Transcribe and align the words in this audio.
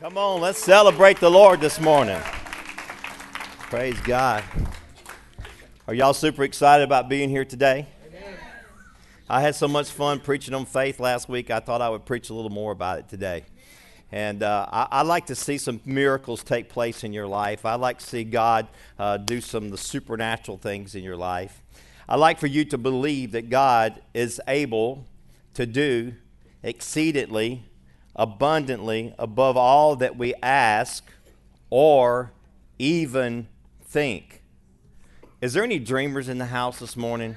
Come 0.00 0.16
on, 0.16 0.40
let's 0.40 0.60
celebrate 0.60 1.18
the 1.18 1.28
Lord 1.28 1.60
this 1.60 1.80
morning. 1.80 2.20
Praise 3.62 3.98
God. 4.02 4.44
Are 5.88 5.94
y'all 5.94 6.14
super 6.14 6.44
excited 6.44 6.84
about 6.84 7.08
being 7.08 7.28
here 7.28 7.44
today? 7.44 7.88
I 9.28 9.40
had 9.40 9.56
so 9.56 9.66
much 9.66 9.90
fun 9.90 10.20
preaching 10.20 10.54
on 10.54 10.66
faith 10.66 11.00
last 11.00 11.28
week, 11.28 11.50
I 11.50 11.58
thought 11.58 11.82
I 11.82 11.88
would 11.88 12.04
preach 12.04 12.30
a 12.30 12.34
little 12.34 12.48
more 12.48 12.70
about 12.70 13.00
it 13.00 13.08
today. 13.08 13.44
And 14.12 14.44
uh, 14.44 14.68
I, 14.70 14.86
I, 14.88 15.02
like 15.02 15.26
to 15.26 15.34
see 15.34 15.58
some 15.58 15.80
miracles 15.84 16.44
take 16.44 16.68
place 16.68 17.02
in 17.02 17.12
your 17.12 17.26
life. 17.26 17.66
I 17.66 17.74
like 17.74 17.98
to 17.98 18.06
see 18.06 18.22
God 18.22 18.68
uh, 19.00 19.16
do 19.16 19.40
some 19.40 19.64
of 19.64 19.70
the 19.72 19.78
supernatural 19.78 20.58
things 20.58 20.94
in 20.94 21.02
your 21.02 21.16
life. 21.16 21.60
I 22.08 22.14
like 22.14 22.38
for 22.38 22.46
you 22.46 22.64
to 22.66 22.78
believe 22.78 23.32
that 23.32 23.50
God 23.50 24.00
is 24.14 24.40
able 24.46 25.06
to 25.54 25.66
do 25.66 26.14
exceedingly, 26.62 27.64
abundantly, 28.18 29.14
above 29.18 29.56
all 29.56 29.96
that 29.96 30.18
we 30.18 30.34
ask 30.42 31.04
or 31.70 32.32
even 32.78 33.46
think. 33.80 34.42
Is 35.40 35.54
there 35.54 35.62
any 35.62 35.78
dreamers 35.78 36.28
in 36.28 36.38
the 36.38 36.46
house 36.46 36.80
this 36.80 36.96
morning? 36.96 37.36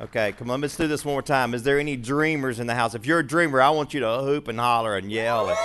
Okay, 0.00 0.32
come 0.32 0.50
on, 0.50 0.60
let's 0.60 0.76
do 0.76 0.86
this 0.86 1.04
one 1.04 1.14
more 1.14 1.22
time. 1.22 1.52
Is 1.54 1.64
there 1.64 1.78
any 1.78 1.96
dreamers 1.96 2.60
in 2.60 2.66
the 2.66 2.74
house? 2.74 2.94
If 2.94 3.04
you're 3.04 3.18
a 3.18 3.26
dreamer, 3.26 3.60
I 3.60 3.70
want 3.70 3.92
you 3.92 4.00
to 4.00 4.20
hoop 4.20 4.48
and 4.48 4.58
holler 4.58 4.96
and 4.96 5.10
yell. 5.10 5.48
And, 5.48 5.58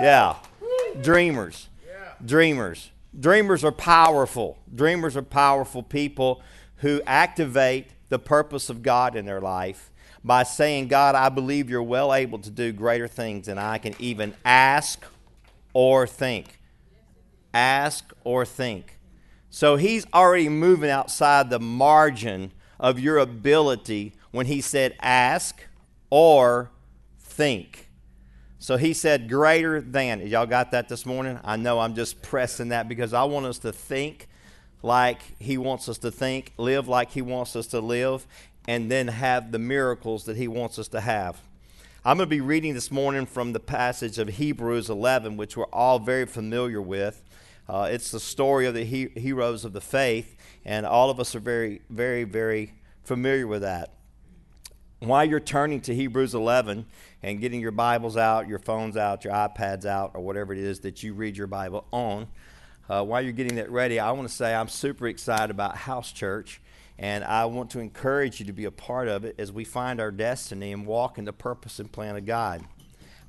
yeah, 0.00 0.36
dreamers. 1.00 1.68
Dreamers. 2.24 2.90
Dreamers 3.18 3.64
are 3.64 3.72
powerful. 3.72 4.58
Dreamers 4.72 5.16
are 5.16 5.22
powerful 5.22 5.82
people 5.82 6.42
who 6.76 7.02
activate 7.06 7.88
the 8.10 8.18
purpose 8.18 8.70
of 8.70 8.82
God 8.82 9.16
in 9.16 9.24
their 9.24 9.40
life 9.40 9.90
by 10.28 10.42
saying, 10.42 10.88
God, 10.88 11.14
I 11.14 11.30
believe 11.30 11.70
you're 11.70 11.82
well 11.82 12.12
able 12.12 12.38
to 12.40 12.50
do 12.50 12.70
greater 12.70 13.08
things 13.08 13.46
than 13.46 13.56
I 13.56 13.78
can 13.78 13.94
even 13.98 14.34
ask 14.44 15.02
or 15.72 16.06
think. 16.06 16.60
Ask 17.54 18.12
or 18.24 18.44
think. 18.44 18.98
So 19.48 19.76
he's 19.76 20.04
already 20.12 20.50
moving 20.50 20.90
outside 20.90 21.48
the 21.48 21.58
margin 21.58 22.52
of 22.78 23.00
your 23.00 23.16
ability 23.16 24.12
when 24.30 24.44
he 24.44 24.60
said 24.60 24.94
ask 25.00 25.64
or 26.10 26.70
think. 27.18 27.88
So 28.58 28.76
he 28.76 28.92
said 28.92 29.30
greater 29.30 29.80
than. 29.80 30.26
Y'all 30.26 30.44
got 30.44 30.72
that 30.72 30.90
this 30.90 31.06
morning? 31.06 31.40
I 31.42 31.56
know 31.56 31.80
I'm 31.80 31.94
just 31.94 32.20
pressing 32.20 32.68
that 32.68 32.86
because 32.86 33.14
I 33.14 33.24
want 33.24 33.46
us 33.46 33.58
to 33.60 33.72
think 33.72 34.28
like 34.82 35.22
he 35.38 35.56
wants 35.56 35.88
us 35.88 35.96
to 35.98 36.10
think, 36.10 36.52
live 36.58 36.86
like 36.86 37.12
he 37.12 37.22
wants 37.22 37.56
us 37.56 37.68
to 37.68 37.80
live, 37.80 38.26
and 38.68 38.90
then 38.90 39.08
have 39.08 39.50
the 39.50 39.58
miracles 39.58 40.26
that 40.26 40.36
he 40.36 40.46
wants 40.46 40.78
us 40.78 40.88
to 40.88 41.00
have. 41.00 41.40
I'm 42.04 42.18
going 42.18 42.28
to 42.28 42.30
be 42.30 42.42
reading 42.42 42.74
this 42.74 42.90
morning 42.90 43.24
from 43.24 43.54
the 43.54 43.60
passage 43.60 44.18
of 44.18 44.28
Hebrews 44.28 44.90
11, 44.90 45.38
which 45.38 45.56
we're 45.56 45.64
all 45.72 45.98
very 45.98 46.26
familiar 46.26 46.82
with. 46.82 47.22
Uh, 47.66 47.88
it's 47.90 48.10
the 48.10 48.20
story 48.20 48.66
of 48.66 48.74
the 48.74 48.84
he- 48.84 49.08
heroes 49.16 49.64
of 49.64 49.72
the 49.72 49.80
faith, 49.80 50.36
and 50.66 50.84
all 50.84 51.08
of 51.08 51.18
us 51.18 51.34
are 51.34 51.40
very, 51.40 51.80
very, 51.88 52.24
very 52.24 52.74
familiar 53.04 53.46
with 53.46 53.62
that. 53.62 53.94
While 54.98 55.24
you're 55.24 55.40
turning 55.40 55.80
to 55.82 55.94
Hebrews 55.94 56.34
11 56.34 56.84
and 57.22 57.40
getting 57.40 57.62
your 57.62 57.70
Bibles 57.70 58.18
out, 58.18 58.48
your 58.48 58.58
phones 58.58 58.98
out, 58.98 59.24
your 59.24 59.32
iPads 59.32 59.86
out, 59.86 60.10
or 60.12 60.20
whatever 60.20 60.52
it 60.52 60.58
is 60.58 60.80
that 60.80 61.02
you 61.02 61.14
read 61.14 61.38
your 61.38 61.46
Bible 61.46 61.86
on, 61.90 62.26
uh, 62.90 63.02
while 63.02 63.22
you're 63.22 63.32
getting 63.32 63.56
that 63.56 63.70
ready, 63.70 63.98
I 63.98 64.12
want 64.12 64.28
to 64.28 64.34
say 64.34 64.54
I'm 64.54 64.68
super 64.68 65.08
excited 65.08 65.50
about 65.50 65.74
House 65.74 66.12
Church, 66.12 66.60
and 66.98 67.22
I 67.24 67.44
want 67.44 67.70
to 67.70 67.80
encourage 67.80 68.40
you 68.40 68.46
to 68.46 68.52
be 68.52 68.64
a 68.64 68.70
part 68.70 69.08
of 69.08 69.24
it 69.24 69.36
as 69.38 69.52
we 69.52 69.64
find 69.64 70.00
our 70.00 70.10
destiny 70.10 70.72
and 70.72 70.86
walk 70.86 71.18
in 71.18 71.24
the 71.24 71.32
purpose 71.32 71.78
and 71.78 71.90
plan 71.90 72.16
of 72.16 72.26
God. 72.26 72.64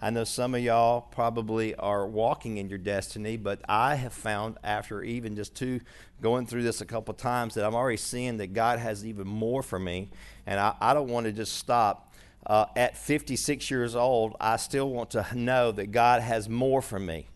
I 0.02 0.12
know 0.12 0.24
some 0.24 0.56
of 0.56 0.62
y'all 0.62 1.02
probably 1.02 1.76
are 1.76 2.08
walking 2.08 2.58
in 2.58 2.70
your 2.70 2.78
destiny, 2.78 3.36
but 3.36 3.60
I 3.68 3.96
have 3.96 4.14
found 4.14 4.58
after 4.64 5.04
even 5.04 5.36
just 5.36 5.56
two 5.56 5.82
going 6.22 6.46
through 6.46 6.64
this 6.64 6.80
a 6.80 6.86
couple 6.86 7.14
times 7.14 7.56
that 7.56 7.66
I'm 7.66 7.76
already 7.76 7.98
seeing 7.98 8.38
that 8.38 8.54
God 8.54 8.80
has 8.80 9.06
even 9.06 9.28
more 9.28 9.62
for 9.62 9.78
me, 9.78 10.10
and 10.46 10.58
I, 10.58 10.74
I 10.80 10.94
don't 10.94 11.10
want 11.10 11.26
to 11.26 11.34
just 11.34 11.58
stop. 11.58 12.06
Uh, 12.48 12.66
at 12.78 12.98
56 12.98 13.70
years 13.70 13.96
old, 13.96 14.36
I 14.40 14.56
still 14.56 14.90
want 14.90 15.12
to 15.12 15.28
know 15.36 15.74
that 15.74 15.92
God 15.92 16.22
has 16.22 16.48
more 16.48 16.82
for 16.82 16.98
me. 16.98 17.28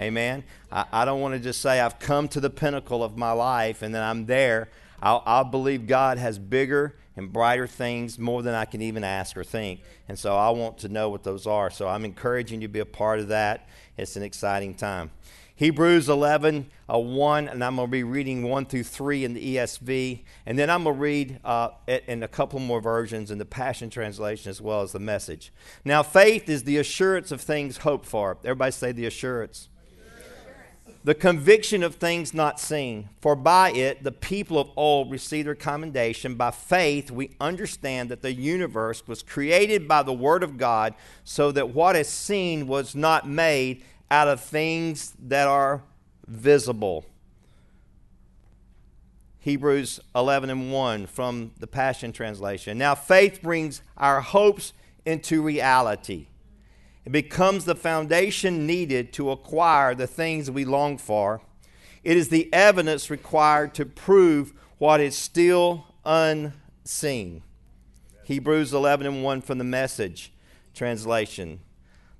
Amen. 0.00 0.42
I, 0.70 0.84
I 0.92 1.04
don't 1.04 1.20
want 1.20 1.34
to 1.34 1.40
just 1.40 1.62
say 1.62 1.80
I've 1.80 2.00
come 2.00 2.26
to 2.28 2.40
the 2.40 2.50
pinnacle 2.50 3.04
of 3.04 3.16
my 3.16 3.30
life 3.30 3.82
and 3.82 3.94
then 3.94 4.02
I'm 4.02 4.26
there. 4.26 4.68
I'll, 5.02 5.22
I'll 5.26 5.44
believe 5.44 5.86
God 5.86 6.18
has 6.18 6.38
bigger 6.38 6.96
and 7.16 7.32
brighter 7.32 7.66
things 7.66 8.18
more 8.18 8.42
than 8.42 8.54
I 8.54 8.64
can 8.64 8.80
even 8.80 9.02
ask 9.04 9.36
or 9.36 9.44
think. 9.44 9.80
And 10.08 10.18
so 10.18 10.36
I 10.36 10.50
want 10.50 10.78
to 10.78 10.88
know 10.88 11.08
what 11.08 11.24
those 11.24 11.46
are. 11.46 11.70
So 11.70 11.88
I'm 11.88 12.04
encouraging 12.04 12.60
you 12.62 12.68
to 12.68 12.72
be 12.72 12.78
a 12.78 12.86
part 12.86 13.18
of 13.18 13.28
that. 13.28 13.68
It's 13.96 14.16
an 14.16 14.22
exciting 14.22 14.74
time. 14.74 15.10
Hebrews 15.56 16.08
11, 16.08 16.70
uh, 16.88 16.98
1, 17.00 17.48
and 17.48 17.64
I'm 17.64 17.74
going 17.74 17.88
to 17.88 17.90
be 17.90 18.04
reading 18.04 18.44
1 18.44 18.66
through 18.66 18.84
3 18.84 19.24
in 19.24 19.34
the 19.34 19.56
ESV. 19.56 20.22
And 20.46 20.56
then 20.56 20.70
I'm 20.70 20.84
going 20.84 20.94
to 20.94 21.00
read 21.00 21.40
uh, 21.44 21.70
in 21.88 22.22
a 22.22 22.28
couple 22.28 22.60
more 22.60 22.80
versions 22.80 23.32
in 23.32 23.38
the 23.38 23.44
Passion 23.44 23.90
Translation 23.90 24.50
as 24.50 24.60
well 24.60 24.82
as 24.82 24.92
the 24.92 25.00
message. 25.00 25.52
Now, 25.84 26.04
faith 26.04 26.48
is 26.48 26.62
the 26.62 26.76
assurance 26.76 27.32
of 27.32 27.40
things 27.40 27.78
hoped 27.78 28.06
for. 28.06 28.38
Everybody 28.44 28.70
say 28.70 28.92
the 28.92 29.06
assurance 29.06 29.68
the 31.08 31.14
conviction 31.14 31.82
of 31.82 31.94
things 31.94 32.34
not 32.34 32.60
seen. 32.60 33.08
For 33.22 33.34
by 33.34 33.70
it 33.70 34.04
the 34.04 34.12
people 34.12 34.58
of 34.58 34.68
old 34.76 35.10
received 35.10 35.46
their 35.46 35.54
commendation. 35.54 36.34
By 36.34 36.50
faith 36.50 37.10
we 37.10 37.30
understand 37.40 38.10
that 38.10 38.20
the 38.20 38.34
universe 38.34 39.02
was 39.06 39.22
created 39.22 39.88
by 39.88 40.02
the 40.02 40.12
Word 40.12 40.42
of 40.42 40.58
God, 40.58 40.92
so 41.24 41.50
that 41.52 41.70
what 41.70 41.96
is 41.96 42.10
seen 42.10 42.66
was 42.66 42.94
not 42.94 43.26
made 43.26 43.84
out 44.10 44.28
of 44.28 44.42
things 44.42 45.14
that 45.18 45.48
are 45.48 45.82
visible. 46.26 47.06
Hebrews 49.38 50.00
11 50.14 50.50
and 50.50 50.70
1 50.70 51.06
from 51.06 51.52
the 51.58 51.66
Passion 51.66 52.12
Translation. 52.12 52.76
Now 52.76 52.94
faith 52.94 53.40
brings 53.40 53.80
our 53.96 54.20
hopes 54.20 54.74
into 55.06 55.40
reality. 55.40 56.26
It 57.08 57.12
becomes 57.12 57.64
the 57.64 57.74
foundation 57.74 58.66
needed 58.66 59.14
to 59.14 59.30
acquire 59.30 59.94
the 59.94 60.06
things 60.06 60.50
we 60.50 60.66
long 60.66 60.98
for. 60.98 61.40
It 62.04 62.18
is 62.18 62.28
the 62.28 62.52
evidence 62.52 63.08
required 63.08 63.72
to 63.76 63.86
prove 63.86 64.52
what 64.76 65.00
is 65.00 65.16
still 65.16 65.86
unseen. 66.04 67.42
Hebrews 68.24 68.74
11 68.74 69.06
and 69.06 69.24
1 69.24 69.40
from 69.40 69.56
the 69.56 69.64
message 69.64 70.34
translation. 70.74 71.60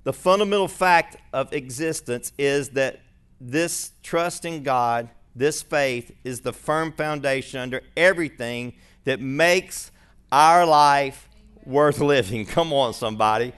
The 0.05 0.13
fundamental 0.13 0.67
fact 0.67 1.17
of 1.33 1.53
existence 1.53 2.33
is 2.39 2.69
that 2.69 2.99
this 3.39 3.91
trust 4.01 4.43
in 4.43 4.63
God, 4.63 5.07
this 5.35 5.61
faith, 5.61 6.11
is 6.23 6.41
the 6.41 6.51
firm 6.51 6.93
foundation 6.93 7.59
under 7.59 7.83
everything 7.95 8.73
that 9.03 9.21
makes 9.21 9.91
our 10.31 10.65
life 10.65 11.29
worth 11.63 11.99
living. 11.99 12.43
Come 12.47 12.73
on, 12.73 12.95
somebody. 12.95 13.53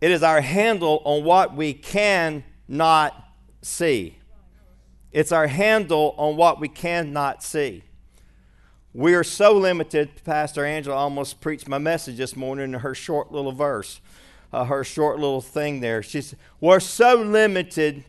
It 0.00 0.10
is 0.10 0.22
our 0.22 0.40
handle 0.40 1.02
on 1.04 1.24
what 1.24 1.54
we 1.54 1.74
cannot 1.74 3.24
see. 3.60 4.16
It's 5.12 5.32
our 5.32 5.46
handle 5.46 6.14
on 6.16 6.36
what 6.36 6.60
we 6.60 6.68
cannot 6.68 7.42
see. 7.42 7.82
We 8.94 9.14
are 9.14 9.24
so 9.24 9.52
limited. 9.52 10.10
Pastor 10.24 10.64
Angela 10.64 10.96
almost 10.96 11.40
preached 11.40 11.68
my 11.68 11.78
message 11.78 12.16
this 12.16 12.34
morning 12.34 12.72
in 12.72 12.80
her 12.80 12.94
short 12.94 13.30
little 13.30 13.52
verse, 13.52 14.00
uh, 14.52 14.64
her 14.64 14.84
short 14.84 15.18
little 15.18 15.40
thing 15.40 15.80
there. 15.80 16.02
She 16.02 16.22
said, 16.22 16.38
We're 16.60 16.80
so 16.80 17.16
limited 17.16 18.04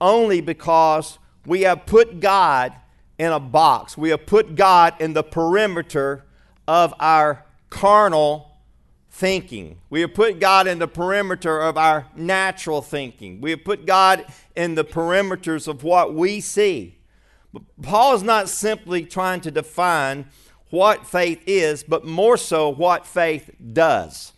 only 0.00 0.40
because 0.40 1.18
we 1.46 1.62
have 1.62 1.86
put 1.86 2.20
God 2.20 2.74
in 3.18 3.32
a 3.32 3.40
box. 3.40 3.96
We 3.96 4.10
have 4.10 4.26
put 4.26 4.56
God 4.56 4.94
in 5.00 5.12
the 5.12 5.22
perimeter 5.22 6.24
of 6.66 6.92
our 6.98 7.44
carnal 7.70 8.55
thinking. 9.16 9.78
We 9.88 10.02
have 10.02 10.12
put 10.12 10.38
God 10.38 10.66
in 10.66 10.78
the 10.78 10.86
perimeter 10.86 11.58
of 11.58 11.78
our 11.78 12.06
natural 12.14 12.82
thinking. 12.82 13.40
We 13.40 13.50
have 13.52 13.64
put 13.64 13.86
God 13.86 14.26
in 14.54 14.74
the 14.74 14.84
perimeters 14.84 15.66
of 15.66 15.82
what 15.82 16.12
we 16.12 16.40
see. 16.42 16.98
But 17.50 17.62
Paul 17.80 18.14
is 18.14 18.22
not 18.22 18.50
simply 18.50 19.06
trying 19.06 19.40
to 19.40 19.50
define 19.50 20.26
what 20.68 21.06
faith 21.06 21.42
is, 21.46 21.82
but 21.82 22.04
more 22.04 22.36
so 22.36 22.68
what 22.68 23.06
faith 23.06 23.50
does. 23.72 24.34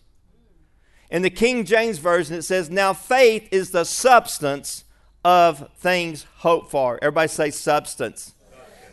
In 1.10 1.22
the 1.22 1.30
King 1.30 1.64
James 1.64 1.98
Version, 1.98 2.36
it 2.36 2.42
says, 2.42 2.70
Now 2.70 2.92
faith 2.92 3.48
is 3.50 3.72
the 3.72 3.84
substance 3.84 4.84
of 5.24 5.68
things 5.78 6.24
hoped 6.36 6.70
for. 6.70 7.00
Everybody 7.02 7.28
say 7.28 7.50
substance. 7.50 8.32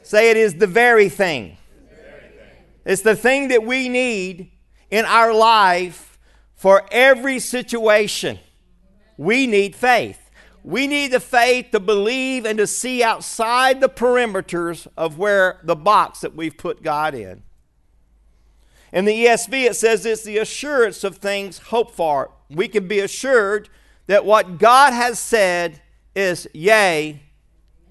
Say 0.01 0.31
it 0.31 0.37
is. 0.37 0.55
The 0.55 0.67
very 0.67 1.09
thing. 1.09 1.57
It's 2.85 3.03
the 3.03 3.15
thing 3.15 3.49
that 3.49 3.63
we 3.63 3.87
need 3.87 4.51
in 4.95 5.03
our 5.03 5.33
life 5.33 6.17
for 6.55 6.85
every 6.89 7.37
situation. 7.37 8.39
We 9.17 9.45
need 9.45 9.75
faith. 9.75 10.31
We 10.63 10.87
need 10.87 11.11
the 11.11 11.19
faith 11.19 11.71
to 11.71 11.81
believe 11.81 12.45
and 12.45 12.57
to 12.59 12.65
see 12.65 13.03
outside 13.03 13.81
the 13.81 13.89
perimeters 13.89 14.87
of 14.95 15.17
where 15.17 15.59
the 15.63 15.75
box 15.75 16.21
that 16.21 16.33
we've 16.33 16.57
put 16.57 16.81
God 16.81 17.13
in. 17.13 17.43
In 18.93 19.03
the 19.03 19.25
ESV, 19.25 19.65
it 19.65 19.75
says 19.75 20.05
it's 20.05 20.23
the 20.23 20.37
assurance 20.37 21.03
of 21.03 21.17
things 21.17 21.57
hoped 21.57 21.93
for. 21.93 22.31
We 22.49 22.69
can 22.69 22.87
be 22.87 23.01
assured 23.01 23.67
that 24.07 24.23
what 24.23 24.59
God 24.59 24.93
has 24.93 25.19
said 25.19 25.81
is 26.15 26.47
yea 26.53 27.21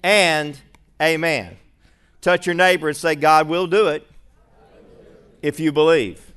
and 0.01 0.59
amen. 0.99 1.57
Touch 2.21 2.47
your 2.47 2.55
neighbor 2.55 2.87
and 2.87 2.97
say, 2.97 3.13
God 3.13 3.47
will 3.47 3.67
do 3.67 3.89
it 3.89 4.09
if 5.43 5.59
you 5.59 5.71
believe. 5.71 6.31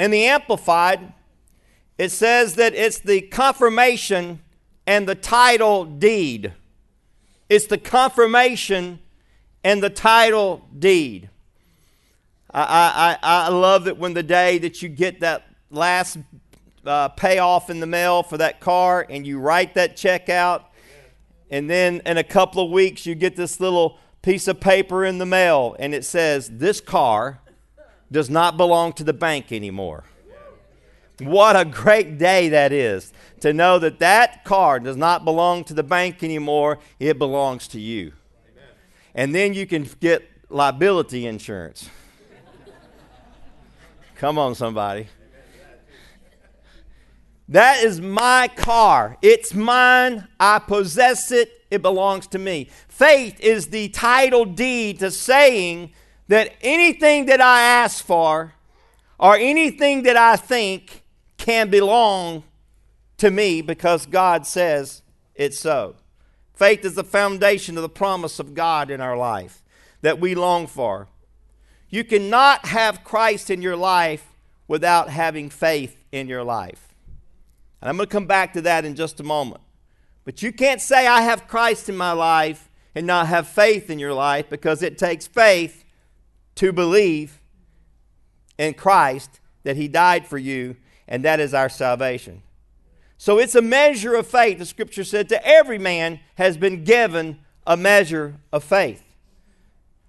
In 0.00 0.10
the 0.10 0.24
Amplified, 0.24 1.12
it 1.98 2.08
says 2.08 2.54
that 2.54 2.74
it's 2.74 3.00
the 3.00 3.20
confirmation 3.20 4.40
and 4.86 5.06
the 5.06 5.14
title 5.14 5.84
deed. 5.84 6.54
It's 7.50 7.66
the 7.66 7.76
confirmation 7.76 9.00
and 9.62 9.82
the 9.82 9.90
title 9.90 10.66
deed. 10.78 11.28
I, 12.50 13.18
I, 13.22 13.44
I 13.44 13.48
love 13.50 13.88
it 13.88 13.98
when 13.98 14.14
the 14.14 14.22
day 14.22 14.56
that 14.56 14.80
you 14.80 14.88
get 14.88 15.20
that 15.20 15.44
last 15.70 16.16
uh, 16.86 17.10
payoff 17.10 17.68
in 17.68 17.80
the 17.80 17.86
mail 17.86 18.22
for 18.22 18.38
that 18.38 18.58
car 18.58 19.06
and 19.10 19.26
you 19.26 19.38
write 19.38 19.74
that 19.74 19.98
check 19.98 20.30
out, 20.30 20.70
and 21.50 21.68
then 21.68 22.00
in 22.06 22.16
a 22.16 22.24
couple 22.24 22.64
of 22.64 22.70
weeks 22.70 23.04
you 23.04 23.14
get 23.14 23.36
this 23.36 23.60
little 23.60 23.98
piece 24.22 24.48
of 24.48 24.60
paper 24.60 25.04
in 25.04 25.18
the 25.18 25.26
mail 25.26 25.76
and 25.78 25.94
it 25.94 26.06
says, 26.06 26.48
This 26.54 26.80
car 26.80 27.40
does 28.10 28.28
not 28.28 28.56
belong 28.56 28.92
to 28.94 29.04
the 29.04 29.12
bank 29.12 29.52
anymore. 29.52 30.04
What 31.20 31.54
a 31.54 31.64
great 31.64 32.18
day 32.18 32.48
that 32.48 32.72
is 32.72 33.12
to 33.40 33.52
know 33.52 33.78
that 33.78 33.98
that 33.98 34.44
car 34.44 34.80
does 34.80 34.96
not 34.96 35.24
belong 35.24 35.64
to 35.64 35.74
the 35.74 35.82
bank 35.82 36.22
anymore, 36.22 36.78
it 36.98 37.18
belongs 37.18 37.68
to 37.68 37.80
you. 37.80 38.12
And 39.14 39.34
then 39.34 39.54
you 39.54 39.66
can 39.66 39.88
get 40.00 40.28
liability 40.48 41.26
insurance. 41.26 41.90
Come 44.16 44.38
on, 44.38 44.54
somebody. 44.54 45.08
That 47.48 47.82
is 47.82 48.00
my 48.00 48.48
car. 48.54 49.16
It's 49.22 49.54
mine. 49.54 50.28
I 50.38 50.60
possess 50.60 51.32
it. 51.32 51.50
It 51.70 51.82
belongs 51.82 52.26
to 52.28 52.38
me. 52.38 52.68
Faith 52.88 53.40
is 53.40 53.68
the 53.68 53.88
title 53.88 54.44
deed 54.44 55.00
to 55.00 55.10
saying 55.10 55.92
that 56.30 56.54
anything 56.62 57.26
that 57.26 57.40
I 57.40 57.60
ask 57.60 58.04
for 58.04 58.54
or 59.18 59.34
anything 59.34 60.04
that 60.04 60.16
I 60.16 60.36
think 60.36 61.02
can 61.36 61.70
belong 61.70 62.44
to 63.16 63.32
me 63.32 63.62
because 63.62 64.06
God 64.06 64.46
says 64.46 65.02
it's 65.34 65.58
so. 65.58 65.96
Faith 66.54 66.84
is 66.84 66.94
the 66.94 67.02
foundation 67.02 67.76
of 67.76 67.82
the 67.82 67.88
promise 67.88 68.38
of 68.38 68.54
God 68.54 68.92
in 68.92 69.00
our 69.00 69.16
life 69.16 69.64
that 70.02 70.20
we 70.20 70.36
long 70.36 70.68
for. 70.68 71.08
You 71.88 72.04
cannot 72.04 72.66
have 72.66 73.02
Christ 73.02 73.50
in 73.50 73.60
your 73.60 73.76
life 73.76 74.24
without 74.68 75.10
having 75.10 75.50
faith 75.50 76.04
in 76.12 76.28
your 76.28 76.44
life. 76.44 76.94
And 77.80 77.88
I'm 77.88 77.96
going 77.96 78.08
to 78.08 78.12
come 78.12 78.26
back 78.26 78.52
to 78.52 78.60
that 78.60 78.84
in 78.84 78.94
just 78.94 79.18
a 79.18 79.24
moment. 79.24 79.62
But 80.24 80.44
you 80.44 80.52
can't 80.52 80.80
say, 80.80 81.08
I 81.08 81.22
have 81.22 81.48
Christ 81.48 81.88
in 81.88 81.96
my 81.96 82.12
life 82.12 82.68
and 82.94 83.04
not 83.04 83.26
have 83.26 83.48
faith 83.48 83.90
in 83.90 83.98
your 83.98 84.14
life 84.14 84.48
because 84.48 84.84
it 84.84 84.96
takes 84.96 85.26
faith 85.26 85.79
to 86.56 86.72
believe 86.72 87.40
in 88.58 88.74
Christ 88.74 89.40
that 89.62 89.76
He 89.76 89.88
died 89.88 90.26
for 90.26 90.38
you, 90.38 90.76
and 91.08 91.24
that 91.24 91.40
is 91.40 91.54
our 91.54 91.68
salvation. 91.68 92.42
So 93.18 93.38
it's 93.38 93.54
a 93.54 93.62
measure 93.62 94.14
of 94.14 94.26
faith. 94.26 94.58
The 94.58 94.66
scripture 94.66 95.04
said, 95.04 95.28
To 95.28 95.46
every 95.46 95.78
man 95.78 96.20
has 96.36 96.56
been 96.56 96.84
given 96.84 97.40
a 97.66 97.76
measure 97.76 98.36
of 98.50 98.64
faith. 98.64 99.04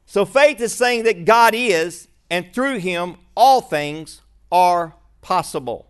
So 0.05 0.25
faith 0.25 0.59
is 0.61 0.73
saying 0.73 1.03
that 1.03 1.25
God 1.25 1.53
is, 1.53 2.07
and 2.29 2.53
through 2.53 2.77
him 2.77 3.17
all 3.35 3.61
things 3.61 4.21
are 4.51 4.95
possible. 5.21 5.87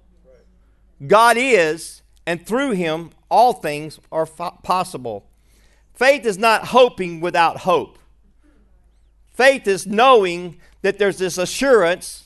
God 1.05 1.37
is, 1.39 2.01
and 2.25 2.45
through 2.45 2.71
him 2.71 3.11
all 3.29 3.53
things 3.53 3.99
are 4.11 4.25
fo- 4.25 4.57
possible. 4.63 5.27
Faith 5.93 6.25
is 6.25 6.37
not 6.37 6.67
hoping 6.67 7.21
without 7.21 7.57
hope. 7.57 7.97
Faith 9.33 9.67
is 9.67 9.87
knowing 9.87 10.57
that 10.81 10.97
there's 10.99 11.17
this 11.17 11.37
assurance 11.37 12.25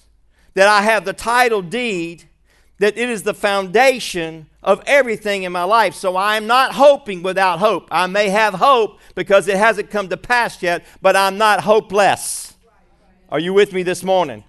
that 0.54 0.68
I 0.68 0.82
have 0.82 1.06
the 1.06 1.14
title 1.14 1.62
deed, 1.62 2.24
that 2.80 2.98
it 2.98 3.10
is 3.10 3.24
the 3.24 3.34
foundation 3.34 4.48
of 4.64 4.82
everything 4.88 5.44
in 5.44 5.52
my 5.52 5.64
life. 5.64 5.94
So 5.94 6.16
I 6.16 6.38
am 6.38 6.48
not 6.48 6.74
hoping 6.74 7.22
without 7.24 7.60
hope. 7.60 7.88
I 7.92 8.08
may 8.08 8.30
have 8.30 8.56
hope 8.56 9.00
because 9.14 9.48
it 9.48 9.58
hasn't 9.58 9.92
come 9.92 10.10
to 10.10 10.18
pass 10.18 10.62
yet, 10.64 10.86
but 11.02 11.16
I'm 11.16 11.38
not 11.38 11.62
hopeless. 11.62 12.56
Are 13.30 13.40
you 13.40 13.54
with 13.54 13.74
me 13.74 13.84
this 13.84 14.04
morning? 14.04 14.44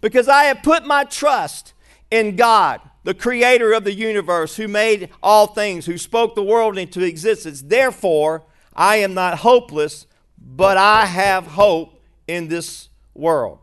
Because 0.00 0.28
I 0.28 0.44
have 0.44 0.62
put 0.62 0.86
my 0.86 1.04
trust 1.04 1.74
in 2.10 2.36
God, 2.36 2.80
the 3.04 3.14
creator 3.14 3.72
of 3.72 3.84
the 3.84 3.92
universe, 3.92 4.56
who 4.56 4.66
made 4.66 5.10
all 5.22 5.46
things, 5.46 5.86
who 5.86 5.98
spoke 5.98 6.34
the 6.34 6.42
world 6.42 6.78
into 6.78 7.02
existence. 7.02 7.62
Therefore, 7.62 8.44
I 8.74 8.96
am 8.96 9.14
not 9.14 9.38
hopeless, 9.38 10.06
but 10.38 10.76
I 10.76 11.04
have 11.04 11.46
hope 11.46 11.99
in 12.30 12.48
this 12.48 12.88
world. 13.14 13.58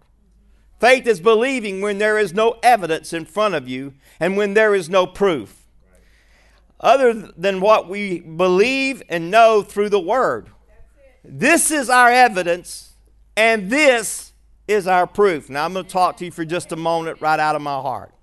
Faith 0.79 1.07
is 1.07 1.19
believing 1.19 1.81
when 1.81 1.97
there 1.97 2.19
is 2.19 2.33
no 2.33 2.57
evidence 2.61 3.13
in 3.13 3.25
front 3.25 3.55
of 3.55 3.67
you 3.67 3.93
and 4.19 4.37
when 4.37 4.53
there 4.53 4.75
is 4.75 4.89
no 4.89 5.07
proof 5.07 5.67
other 6.79 7.13
than 7.35 7.59
what 7.59 7.89
we 7.89 8.19
believe 8.19 9.01
and 9.09 9.31
know 9.31 9.61
through 9.61 9.89
the 9.89 9.99
Word. 9.99 10.47
This 11.23 11.71
is 11.71 11.89
our 11.89 12.09
evidence, 12.09 12.93
and 13.35 13.69
this 13.69 14.33
is 14.67 14.87
our 14.87 15.07
proof. 15.07 15.49
Now, 15.49 15.65
I'm 15.65 15.73
going 15.73 15.85
to 15.85 15.91
talk 15.91 16.17
to 16.17 16.25
you 16.25 16.31
for 16.31 16.45
just 16.45 16.71
a 16.71 16.75
moment 16.75 17.21
right 17.21 17.39
out 17.39 17.55
of 17.55 17.61
my 17.61 17.81
heart. 17.81 18.13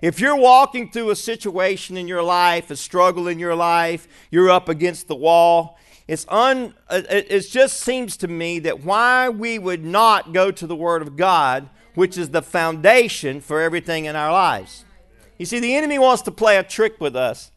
If 0.00 0.20
you're 0.20 0.36
walking 0.36 0.90
through 0.90 1.10
a 1.10 1.16
situation 1.16 1.96
in 1.96 2.06
your 2.06 2.22
life, 2.22 2.70
a 2.70 2.76
struggle 2.76 3.26
in 3.28 3.38
your 3.38 3.54
life, 3.54 4.06
you're 4.30 4.50
up 4.50 4.68
against 4.68 5.08
the 5.08 5.16
wall, 5.16 5.76
it's 6.08 6.26
un, 6.28 6.74
it 6.90 7.40
just 7.48 7.78
seems 7.78 8.16
to 8.16 8.28
me 8.28 8.58
that 8.60 8.82
why 8.82 9.28
we 9.28 9.58
would 9.58 9.84
not 9.84 10.32
go 10.32 10.50
to 10.50 10.66
the 10.66 10.74
Word 10.74 11.02
of 11.02 11.16
God, 11.16 11.68
which 11.94 12.18
is 12.18 12.30
the 12.30 12.42
foundation 12.42 13.40
for 13.40 13.60
everything 13.60 14.06
in 14.06 14.16
our 14.16 14.32
lives. 14.32 14.84
You 15.38 15.46
see, 15.46 15.60
the 15.60 15.76
enemy 15.76 15.98
wants 15.98 16.22
to 16.22 16.32
play 16.32 16.56
a 16.56 16.64
trick 16.64 17.00
with 17.00 17.14
us 17.14 17.52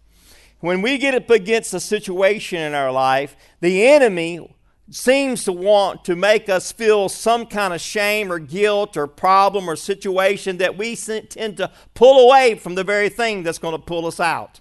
when 0.62 0.81
we 0.81 0.98
get 0.98 1.15
up 1.15 1.30
against 1.30 1.74
a 1.74 1.80
situation 1.80 2.59
in 2.59 2.74
our 2.74 2.92
life, 2.92 3.36
the 3.59 3.88
enemy 3.88 4.56
seems 4.89 5.44
to 5.44 5.51
want 5.51 6.06
to 6.06 6.15
make 6.15 6.50
us 6.50 6.71
feel 6.71 7.09
some 7.09 7.45
kind 7.45 7.74
of 7.74 7.81
shame 7.81 8.31
or 8.31 8.39
guilt 8.39 8.95
or 8.95 9.07
problem 9.07 9.69
or 9.69 9.75
situation 9.75 10.57
that 10.57 10.77
we 10.77 10.95
tend 10.95 11.57
to 11.57 11.71
pull 11.94 12.27
away 12.27 12.56
from 12.56 12.75
the 12.75 12.83
very 12.83 13.09
thing 13.09 13.44
that's 13.44 13.57
going 13.57 13.74
to 13.74 13.81
pull 13.81 14.06
us 14.06 14.19
out. 14.19 14.61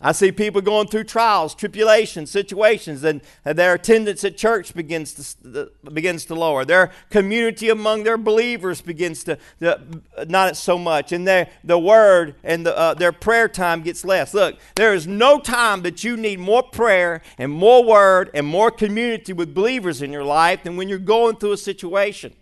I 0.00 0.12
see 0.12 0.30
people 0.30 0.60
going 0.60 0.88
through 0.88 1.04
trials, 1.04 1.54
tribulations, 1.54 2.30
situations, 2.30 3.02
and 3.02 3.22
their 3.44 3.74
attendance 3.74 4.24
at 4.24 4.36
church 4.36 4.74
begins 4.74 5.34
to, 5.34 5.70
begins 5.90 6.26
to 6.26 6.34
lower. 6.34 6.66
Their 6.66 6.90
community 7.08 7.70
among 7.70 8.04
their 8.04 8.18
believers 8.18 8.82
begins 8.82 9.24
to, 9.24 9.38
to 9.60 9.80
not 10.28 10.58
so 10.58 10.76
much, 10.76 11.12
and 11.12 11.26
their 11.26 11.48
the 11.64 11.78
word 11.78 12.34
and 12.44 12.66
the, 12.66 12.76
uh, 12.76 12.92
their 12.92 13.12
prayer 13.12 13.48
time 13.48 13.82
gets 13.82 14.04
less. 14.04 14.34
Look, 14.34 14.56
there 14.74 14.92
is 14.92 15.06
no 15.06 15.40
time 15.40 15.80
that 15.82 16.04
you 16.04 16.18
need 16.18 16.40
more 16.40 16.62
prayer 16.62 17.22
and 17.38 17.50
more 17.50 17.82
word 17.82 18.30
and 18.34 18.46
more 18.46 18.70
community 18.70 19.32
with 19.32 19.54
believers 19.54 20.02
in 20.02 20.12
your 20.12 20.24
life 20.24 20.62
than 20.62 20.76
when 20.76 20.90
you're 20.90 20.98
going 20.98 21.36
through 21.36 21.52
a 21.52 21.56
situation. 21.56 22.34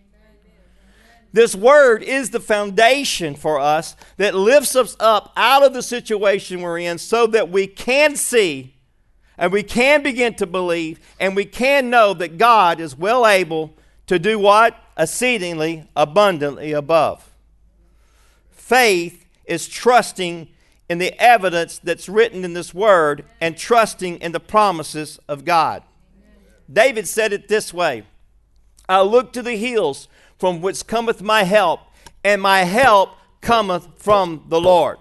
This 1.35 1.57
word 1.57 2.05
is 2.05 2.31
the 2.31 2.39
foundation 2.39 3.35
for 3.35 3.59
us 3.59 3.97
that 4.19 4.37
lifts 4.37 4.77
us 4.77 4.97
up 5.01 5.33
out 5.37 5.65
of 5.65 5.75
the 5.75 5.83
situation 5.83 6.61
we're 6.61 6.79
in 6.79 6.97
so 6.97 7.27
that 7.27 7.51
we 7.51 7.67
can 7.67 8.15
see 8.15 8.77
and 9.37 9.51
we 9.51 9.65
can 9.65 10.05
begin 10.05 10.35
to 10.37 10.47
believe 10.47 11.01
and 11.19 11.35
we 11.35 11.45
can 11.45 11.91
know 11.91 12.15
that 12.15 12.39
God 12.39 12.79
is 12.79 12.97
well 12.97 13.27
able 13.27 13.75
to 14.07 14.21
do 14.21 14.39
what? 14.39 14.81
Exceedingly 14.97 15.89
abundantly 15.97 16.71
above. 16.71 17.33
Faith 18.53 19.27
is 19.45 19.67
trusting 19.67 20.47
in 20.89 20.99
the 20.99 21.21
evidence 21.21 21.81
that's 21.81 22.09
written 22.09 22.45
in 22.45 22.53
this 22.53 22.73
word 22.73 23.25
and 23.41 23.57
trusting 23.57 24.19
in 24.19 24.31
the 24.31 24.39
promises 24.39 25.19
of 25.27 25.45
God. 25.45 25.83
David 26.73 27.09
said 27.09 27.33
it 27.33 27.49
this 27.49 27.75
way 27.75 28.05
I 28.89 29.01
look 29.01 29.33
to 29.33 29.43
the 29.43 29.57
hills 29.57 30.07
from 30.45 30.61
which 30.61 30.87
cometh 30.87 31.23
my 31.23 31.43
help, 31.43 31.81
and 32.23 32.43
my 32.43 32.65
help 32.65 33.17
cometh 33.41 33.89
from 33.97 34.45
the 34.51 34.61
Lord. 34.61 34.99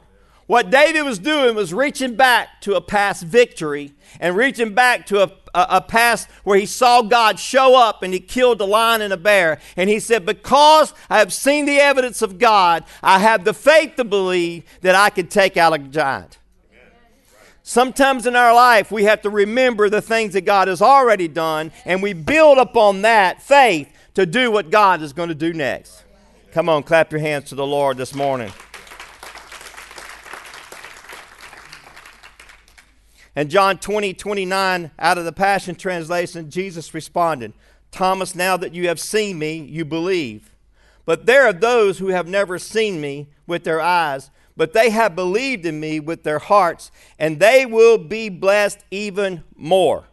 What 0.48 0.70
David 0.70 1.02
was 1.02 1.20
doing 1.20 1.54
was 1.54 1.74
reaching 1.74 2.16
back 2.16 2.62
to 2.62 2.76
a 2.76 2.82
past 2.82 3.24
victory 3.24 3.94
and 4.22 4.38
reaching 4.38 4.74
back 4.74 5.06
to 5.08 5.24
a, 5.24 5.32
a, 5.54 5.68
a, 5.70 5.82
past 5.82 6.30
where 6.46 6.58
he 6.58 6.66
saw 6.66 7.02
God 7.02 7.40
show 7.40 7.78
up 7.78 8.04
and 8.04 8.14
he 8.14 8.22
killed 8.22 8.62
a 8.62 8.64
lion 8.64 9.02
and 9.02 9.12
a 9.12 9.18
bear. 9.18 9.60
And 9.76 9.90
he 9.90 10.00
said, 10.00 10.26
Because 10.26 10.94
I 11.10 11.20
have 11.20 11.34
seen 11.34 11.66
the 11.66 11.78
evidence 11.78 12.22
of 12.22 12.40
God, 12.40 12.86
I 13.02 13.20
have 13.20 13.44
the 13.44 13.54
faith 13.54 13.98
to 13.98 14.06
believe 14.06 14.64
that 14.80 14.96
I 14.96 15.10
can 15.10 15.28
take 15.28 15.58
out 15.58 15.74
a 15.74 15.78
giant. 15.78 16.38
Sometimes 17.64 18.26
in 18.26 18.38
our 18.38 18.54
life, 18.54 18.94
we 18.94 19.04
have 19.04 19.22
to 19.24 19.30
remember 19.30 19.90
the 19.90 20.02
things 20.02 20.34
that 20.34 20.46
God 20.46 20.70
has 20.70 20.82
already 20.82 21.28
done, 21.28 21.74
and 21.84 22.02
we 22.02 22.14
build 22.14 22.58
upon 22.58 23.02
that 23.02 23.42
faith 23.42 23.90
to 24.14 24.26
do 24.26 24.52
what 24.52 24.70
God 24.70 25.02
is 25.02 25.14
going 25.14 25.30
to 25.30 25.36
do 25.36 25.54
next. 25.54 26.04
Come 26.52 26.70
on, 26.70 26.84
clap 26.84 27.12
your 27.12 27.22
hands 27.22 27.46
to 27.50 27.56
the 27.56 27.66
Lord 27.66 27.98
this 27.98 28.14
morning. 28.14 28.52
And 33.36 33.50
John 33.50 33.80
20, 33.80 34.14
29, 34.14 34.92
out 35.00 35.18
of 35.18 35.26
the 35.26 35.32
Passion 35.32 35.74
Translation, 35.74 36.52
Jesus 36.52 36.94
responded, 36.94 37.54
Thomas, 37.92 38.36
now 38.36 38.58
that 38.58 38.76
you 38.76 38.88
have 38.88 39.00
seen 39.00 39.40
me, 39.40 39.58
you 39.58 39.84
believe. 39.84 40.56
But 41.06 41.26
there 41.26 41.46
are 41.48 41.54
those 41.54 41.98
who 41.98 42.10
have 42.10 42.28
never 42.28 42.60
seen 42.60 43.02
me 43.02 43.28
with 43.48 43.64
their 43.64 43.82
eyes, 43.82 44.30
but 44.56 44.74
they 44.74 44.92
have 44.92 45.16
believed 45.16 45.66
in 45.66 45.80
me 45.80 46.00
with 46.00 46.22
their 46.24 46.38
hearts, 46.40 46.92
and 47.18 47.40
they 47.40 47.66
will 47.66 47.98
be 47.98 48.30
blessed 48.30 48.84
even 48.92 49.44
more. 49.56 50.06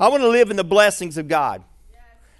I 0.00 0.08
want 0.08 0.22
to 0.22 0.28
live 0.28 0.50
in 0.50 0.56
the 0.56 0.64
blessings 0.64 1.18
of 1.18 1.28
God. 1.28 1.62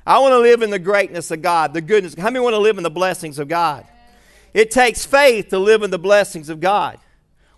I 0.06 0.18
want 0.20 0.32
to 0.32 0.38
live 0.38 0.62
in 0.62 0.70
the 0.70 0.78
greatness 0.78 1.30
of 1.30 1.42
God, 1.42 1.74
the 1.74 1.80
goodness. 1.80 2.14
How 2.14 2.30
many 2.30 2.38
want 2.38 2.54
to 2.54 2.58
live 2.58 2.76
in 2.76 2.84
the 2.84 2.90
blessings 2.90 3.38
of 3.38 3.48
God? 3.48 3.86
It 4.54 4.70
takes 4.70 5.04
faith 5.04 5.48
to 5.48 5.58
live 5.58 5.82
in 5.82 5.90
the 5.90 5.98
blessings 5.98 6.48
of 6.48 6.60
God. 6.60 6.98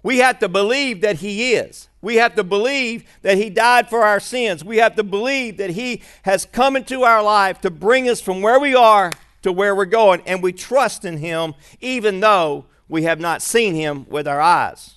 We 0.02 0.18
have 0.18 0.38
to 0.38 0.48
believe 0.48 1.02
that 1.02 1.16
He 1.16 1.54
is. 1.54 1.88
We 2.00 2.16
have 2.16 2.34
to 2.36 2.44
believe 2.44 3.04
that 3.22 3.36
He 3.36 3.50
died 3.50 3.90
for 3.90 4.02
our 4.02 4.20
sins. 4.20 4.64
We 4.64 4.78
have 4.78 4.96
to 4.96 5.02
believe 5.02 5.58
that 5.58 5.70
He 5.70 6.02
has 6.22 6.46
come 6.46 6.76
into 6.76 7.02
our 7.02 7.22
life 7.22 7.60
to 7.60 7.70
bring 7.70 8.08
us 8.08 8.20
from 8.20 8.40
where 8.40 8.58
we 8.58 8.74
are 8.74 9.12
to 9.42 9.52
where 9.52 9.74
we're 9.74 9.84
going. 9.84 10.22
And 10.26 10.42
we 10.42 10.52
trust 10.52 11.04
in 11.04 11.18
Him 11.18 11.54
even 11.80 12.20
though 12.20 12.66
we 12.88 13.02
have 13.02 13.20
not 13.20 13.42
seen 13.42 13.74
Him 13.74 14.06
with 14.08 14.26
our 14.26 14.40
eyes. 14.40 14.94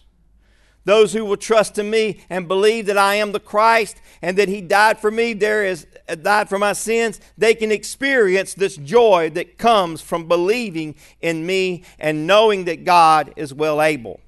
Those 0.86 1.14
who 1.14 1.26
will 1.26 1.38
trust 1.38 1.78
in 1.78 1.90
me 1.90 2.22
and 2.30 2.48
believe 2.48 2.88
that 2.88 2.98
I 2.98 3.16
am 3.16 3.32
the 3.32 3.40
Christ 3.40 3.98
and 4.22 4.38
that 4.38 4.50
He 4.50 4.62
died 4.62 5.00
for 5.00 5.12
me, 5.12 5.34
there 5.34 5.66
is 5.66 5.86
Uh, 6.08 6.16
died 6.16 6.50
for 6.50 6.58
my 6.58 6.74
sins, 6.74 7.20
they 7.38 7.54
can 7.54 7.72
experience 7.72 8.54
this 8.54 8.78
joy 8.78 9.30
that 9.32 9.58
comes 9.58 10.02
from 10.02 10.28
believing 10.28 10.96
in 11.22 11.46
me 11.46 11.84
and 12.00 12.28
knowing 12.28 12.66
that 12.66 12.84
God 12.84 13.34
is 13.36 13.54
well 13.54 13.82
able. 13.82 14.20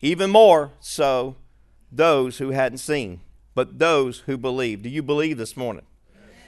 Even 0.00 0.30
more 0.30 0.72
so, 0.80 1.36
those 1.92 2.38
who 2.38 2.50
hadn't 2.50 2.78
seen, 2.78 3.20
but 3.54 3.78
those 3.78 4.20
who 4.20 4.36
believe. 4.36 4.82
Do 4.82 4.88
you 4.88 5.02
believe 5.02 5.38
this 5.38 5.56
morning? 5.56 5.84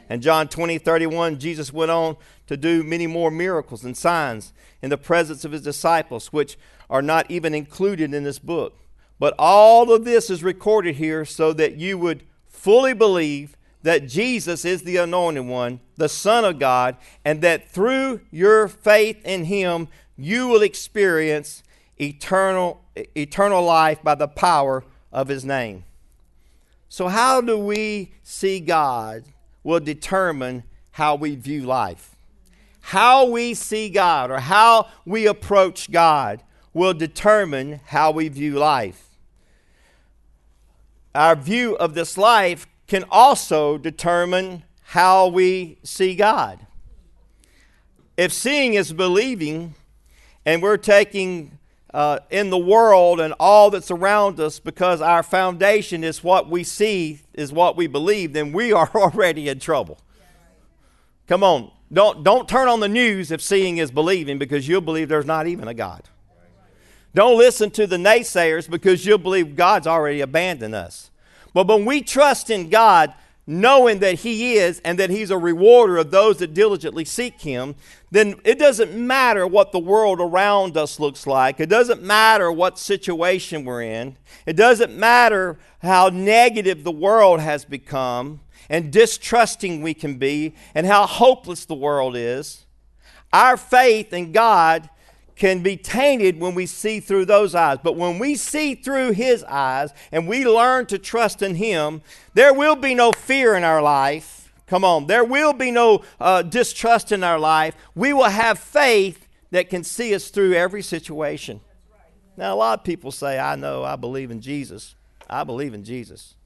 And 0.08 0.22
John 0.22 0.48
20, 0.48 0.78
31, 0.78 1.38
Jesus 1.38 1.72
went 1.72 1.90
on 1.90 2.16
to 2.46 2.56
do 2.56 2.82
many 2.82 3.06
more 3.06 3.30
miracles 3.30 3.84
and 3.84 3.96
signs 3.96 4.52
in 4.82 4.90
the 4.90 4.98
presence 4.98 5.44
of 5.44 5.52
his 5.52 5.62
disciples, 5.62 6.32
which 6.32 6.58
are 6.90 7.02
not 7.02 7.30
even 7.30 7.54
included 7.54 8.12
in 8.12 8.24
this 8.24 8.38
book. 8.38 8.76
But 9.18 9.34
all 9.38 9.92
of 9.92 10.04
this 10.04 10.28
is 10.28 10.42
recorded 10.42 10.96
here 10.96 11.24
so 11.24 11.52
that 11.54 11.76
you 11.76 11.96
would 11.96 12.24
fully 12.46 12.92
believe 12.92 13.56
that 13.82 14.08
Jesus 14.08 14.64
is 14.64 14.82
the 14.82 14.96
anointed 14.96 15.46
one, 15.46 15.80
the 15.96 16.08
Son 16.08 16.44
of 16.44 16.58
God, 16.58 16.96
and 17.24 17.42
that 17.42 17.68
through 17.68 18.20
your 18.30 18.68
faith 18.68 19.24
in 19.24 19.44
him, 19.44 19.88
you 20.16 20.48
will 20.48 20.62
experience 20.62 21.62
eternal, 22.00 22.82
eternal 23.16 23.62
life 23.62 24.02
by 24.02 24.14
the 24.14 24.28
power 24.28 24.84
of 25.12 25.28
his 25.28 25.44
name. 25.44 25.84
So, 26.88 27.08
how 27.08 27.40
do 27.40 27.58
we 27.58 28.12
see 28.22 28.60
God 28.60 29.24
will 29.62 29.80
determine 29.80 30.64
how 30.92 31.14
we 31.14 31.34
view 31.36 31.62
life. 31.62 32.14
How 32.80 33.26
we 33.30 33.54
see 33.54 33.88
God 33.88 34.30
or 34.30 34.40
how 34.40 34.88
we 35.06 35.26
approach 35.26 35.90
God 35.90 36.42
will 36.74 36.92
determine 36.92 37.80
how 37.86 38.10
we 38.10 38.28
view 38.28 38.58
life 38.58 39.12
our 41.14 41.36
view 41.36 41.74
of 41.76 41.94
this 41.94 42.16
life 42.16 42.66
can 42.86 43.04
also 43.10 43.78
determine 43.78 44.64
how 44.82 45.26
we 45.26 45.78
see 45.82 46.14
God. 46.14 46.66
If 48.16 48.32
seeing 48.32 48.74
is 48.74 48.92
believing, 48.92 49.74
and 50.44 50.62
we're 50.62 50.76
taking 50.76 51.58
uh, 51.94 52.18
in 52.30 52.50
the 52.50 52.58
world 52.58 53.20
and 53.20 53.34
all 53.38 53.70
that's 53.70 53.90
around 53.90 54.40
us 54.40 54.58
because 54.58 55.00
our 55.00 55.22
foundation 55.22 56.04
is 56.04 56.24
what 56.24 56.48
we 56.48 56.64
see, 56.64 57.20
is 57.34 57.52
what 57.52 57.76
we 57.76 57.86
believe, 57.86 58.32
then 58.32 58.52
we 58.52 58.72
are 58.72 58.90
already 58.94 59.48
in 59.48 59.58
trouble. 59.58 59.98
Come 61.26 61.42
on. 61.42 61.70
Don't, 61.92 62.24
don't 62.24 62.48
turn 62.48 62.68
on 62.68 62.80
the 62.80 62.88
news 62.88 63.30
if 63.30 63.42
seeing 63.42 63.76
is 63.76 63.90
believing 63.90 64.38
because 64.38 64.66
you'll 64.66 64.80
believe 64.80 65.08
there's 65.10 65.26
not 65.26 65.46
even 65.46 65.68
a 65.68 65.74
God. 65.74 66.02
Don't 67.14 67.36
listen 67.36 67.70
to 67.72 67.86
the 67.86 67.98
naysayers 67.98 68.68
because 68.68 69.04
you'll 69.04 69.18
believe 69.18 69.54
God's 69.54 69.86
already 69.86 70.22
abandoned 70.22 70.74
us. 70.74 71.10
But 71.54 71.68
when 71.68 71.84
we 71.84 72.02
trust 72.02 72.50
in 72.50 72.70
God, 72.70 73.14
knowing 73.46 73.98
that 73.98 74.20
He 74.20 74.54
is 74.54 74.80
and 74.84 74.98
that 74.98 75.10
He's 75.10 75.30
a 75.30 75.38
rewarder 75.38 75.98
of 75.98 76.10
those 76.10 76.38
that 76.38 76.54
diligently 76.54 77.04
seek 77.04 77.40
Him, 77.40 77.74
then 78.10 78.40
it 78.44 78.58
doesn't 78.58 78.94
matter 78.94 79.46
what 79.46 79.72
the 79.72 79.78
world 79.78 80.20
around 80.20 80.76
us 80.76 81.00
looks 81.00 81.26
like. 81.26 81.60
It 81.60 81.68
doesn't 81.68 82.02
matter 82.02 82.50
what 82.52 82.78
situation 82.78 83.64
we're 83.64 83.82
in. 83.82 84.16
It 84.46 84.54
doesn't 84.54 84.96
matter 84.96 85.58
how 85.80 86.08
negative 86.08 86.84
the 86.84 86.92
world 86.92 87.40
has 87.40 87.64
become 87.64 88.40
and 88.68 88.92
distrusting 88.92 89.82
we 89.82 89.94
can 89.94 90.18
be 90.18 90.54
and 90.74 90.86
how 90.86 91.06
hopeless 91.06 91.64
the 91.64 91.74
world 91.74 92.16
is. 92.16 92.64
Our 93.32 93.56
faith 93.56 94.12
in 94.12 94.32
God 94.32 94.88
can 95.42 95.60
be 95.60 95.76
tainted 95.76 96.38
when 96.38 96.54
we 96.54 96.64
see 96.66 97.00
through 97.00 97.24
those 97.24 97.52
eyes. 97.52 97.76
But 97.82 97.96
when 97.96 98.20
we 98.20 98.36
see 98.36 98.76
through 98.76 99.10
His 99.10 99.42
eyes 99.42 99.90
and 100.12 100.28
we 100.28 100.46
learn 100.46 100.86
to 100.86 100.98
trust 100.98 101.42
in 101.42 101.56
Him, 101.56 102.00
there 102.32 102.54
will 102.54 102.76
be 102.76 102.94
no 102.94 103.10
fear 103.10 103.56
in 103.56 103.64
our 103.64 103.82
life. 103.82 104.52
Come 104.68 104.84
on, 104.84 105.08
there 105.08 105.24
will 105.24 105.52
be 105.52 105.72
no 105.72 106.04
uh, 106.20 106.42
distrust 106.42 107.10
in 107.10 107.24
our 107.24 107.40
life. 107.40 107.74
We 107.96 108.12
will 108.12 108.28
have 108.30 108.56
faith 108.56 109.26
that 109.50 109.68
can 109.68 109.82
see 109.82 110.14
us 110.14 110.28
through 110.28 110.52
every 110.52 110.80
situation. 110.80 111.60
Now, 112.36 112.54
a 112.54 112.56
lot 112.56 112.78
of 112.78 112.84
people 112.84 113.10
say, 113.10 113.36
I 113.36 113.56
know, 113.56 113.82
I 113.82 113.96
believe 113.96 114.30
in 114.30 114.40
Jesus. 114.40 114.94
I 115.28 115.42
believe 115.42 115.74
in 115.74 115.82
Jesus. 115.82 116.36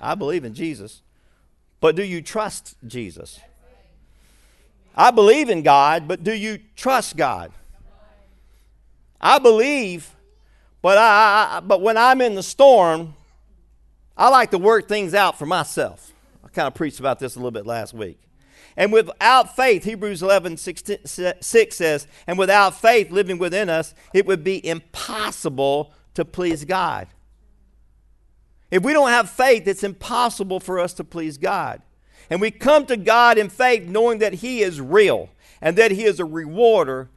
I 0.00 0.16
believe 0.16 0.44
in 0.44 0.54
Jesus. 0.54 1.02
But 1.78 1.94
do 1.94 2.02
you 2.02 2.20
trust 2.20 2.74
Jesus? 2.84 3.38
I 4.96 5.12
believe 5.12 5.48
in 5.48 5.62
God, 5.62 6.08
but 6.08 6.24
do 6.24 6.34
you 6.34 6.58
trust 6.74 7.16
God? 7.16 7.52
I 9.20 9.38
believe, 9.38 10.14
but, 10.82 10.98
I, 10.98 11.56
I, 11.56 11.60
but 11.60 11.80
when 11.80 11.96
I'm 11.96 12.20
in 12.20 12.34
the 12.34 12.42
storm, 12.42 13.14
I 14.16 14.28
like 14.28 14.50
to 14.52 14.58
work 14.58 14.88
things 14.88 15.14
out 15.14 15.38
for 15.38 15.46
myself. 15.46 16.12
I 16.44 16.48
kind 16.48 16.66
of 16.66 16.74
preached 16.74 17.00
about 17.00 17.18
this 17.18 17.34
a 17.34 17.38
little 17.38 17.50
bit 17.50 17.66
last 17.66 17.92
week. 17.92 18.18
And 18.76 18.92
without 18.92 19.56
faith, 19.56 19.84
Hebrews 19.84 20.22
11 20.22 20.58
6 20.58 21.76
says, 21.76 22.06
and 22.26 22.38
without 22.38 22.74
faith 22.74 23.10
living 23.10 23.38
within 23.38 23.70
us, 23.70 23.94
it 24.12 24.26
would 24.26 24.44
be 24.44 24.66
impossible 24.66 25.92
to 26.14 26.24
please 26.24 26.64
God. 26.64 27.08
If 28.70 28.82
we 28.82 28.92
don't 28.92 29.10
have 29.10 29.30
faith, 29.30 29.66
it's 29.66 29.84
impossible 29.84 30.60
for 30.60 30.78
us 30.78 30.92
to 30.94 31.04
please 31.04 31.38
God. 31.38 31.80
And 32.28 32.40
we 32.40 32.50
come 32.50 32.84
to 32.86 32.96
God 32.96 33.38
in 33.38 33.48
faith 33.48 33.88
knowing 33.88 34.18
that 34.18 34.34
He 34.34 34.60
is 34.60 34.80
real 34.80 35.30
and 35.60 35.76
that 35.76 35.92
He 35.92 36.04
is 36.04 36.20
a 36.20 36.24
rewarder 36.24 37.08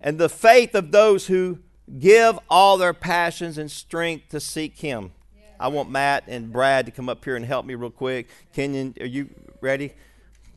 and 0.00 0.18
the 0.18 0.28
faith 0.28 0.74
of 0.74 0.92
those 0.92 1.26
who 1.26 1.58
give 1.98 2.38
all 2.48 2.76
their 2.76 2.94
passions 2.94 3.58
and 3.58 3.70
strength 3.70 4.28
to 4.30 4.40
seek 4.40 4.78
Him. 4.78 5.12
I 5.58 5.68
want 5.68 5.90
Matt 5.90 6.24
and 6.28 6.52
Brad 6.52 6.86
to 6.86 6.92
come 6.92 7.08
up 7.08 7.24
here 7.24 7.34
and 7.34 7.44
help 7.44 7.66
me 7.66 7.74
real 7.74 7.90
quick. 7.90 8.28
Kenyon, 8.52 8.94
are 9.00 9.06
you 9.06 9.28
ready? 9.60 9.92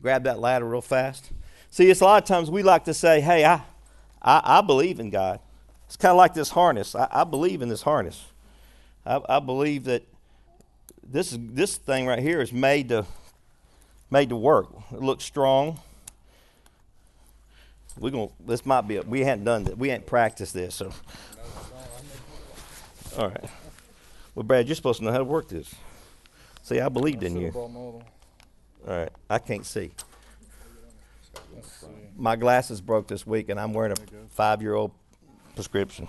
Grab 0.00 0.24
that 0.24 0.38
ladder 0.38 0.64
real 0.64 0.80
fast. 0.80 1.30
See, 1.70 1.90
it's 1.90 2.00
a 2.00 2.04
lot 2.04 2.22
of 2.22 2.28
times 2.28 2.50
we 2.50 2.62
like 2.62 2.84
to 2.84 2.94
say, 2.94 3.20
hey, 3.20 3.44
I, 3.44 3.62
I, 4.20 4.58
I 4.58 4.60
believe 4.60 5.00
in 5.00 5.10
God. 5.10 5.40
It's 5.86 5.96
kind 5.96 6.10
of 6.10 6.18
like 6.18 6.34
this 6.34 6.50
harness. 6.50 6.94
I, 6.94 7.08
I 7.10 7.24
believe 7.24 7.62
in 7.62 7.68
this 7.68 7.82
harness. 7.82 8.26
I, 9.04 9.20
I 9.28 9.40
believe 9.40 9.84
that 9.84 10.02
this, 11.02 11.32
is, 11.32 11.38
this 11.40 11.76
thing 11.76 12.06
right 12.06 12.20
here 12.20 12.40
is 12.40 12.52
made 12.52 12.90
to, 12.90 13.06
made 14.10 14.28
to 14.28 14.36
work. 14.36 14.68
It 14.92 15.00
looks 15.00 15.24
strong 15.24 15.80
we're 17.98 18.10
gonna. 18.10 18.28
This 18.46 18.64
might 18.64 18.82
be. 18.82 18.96
A, 18.96 19.02
we 19.02 19.20
hadn't 19.20 19.44
done 19.44 19.64
that. 19.64 19.78
We 19.78 19.88
hadn't 19.88 20.06
practiced 20.06 20.54
this. 20.54 20.74
So. 20.74 20.92
All 23.18 23.28
right. 23.28 23.44
Well, 24.34 24.44
Brad, 24.44 24.66
you're 24.66 24.74
supposed 24.74 25.00
to 25.00 25.04
know 25.04 25.12
how 25.12 25.18
to 25.18 25.24
work 25.24 25.48
this. 25.48 25.74
See, 26.62 26.80
I 26.80 26.88
believed 26.88 27.22
in 27.22 27.36
you. 27.36 27.50
All 27.52 28.04
right. 28.86 29.10
I 29.28 29.38
can't 29.38 29.66
see. 29.66 29.90
My 32.16 32.36
glasses 32.36 32.80
broke 32.80 33.08
this 33.08 33.26
week, 33.26 33.48
and 33.48 33.60
I'm 33.60 33.74
wearing 33.74 33.92
a 33.92 33.96
five-year-old 34.30 34.92
prescription. 35.54 36.08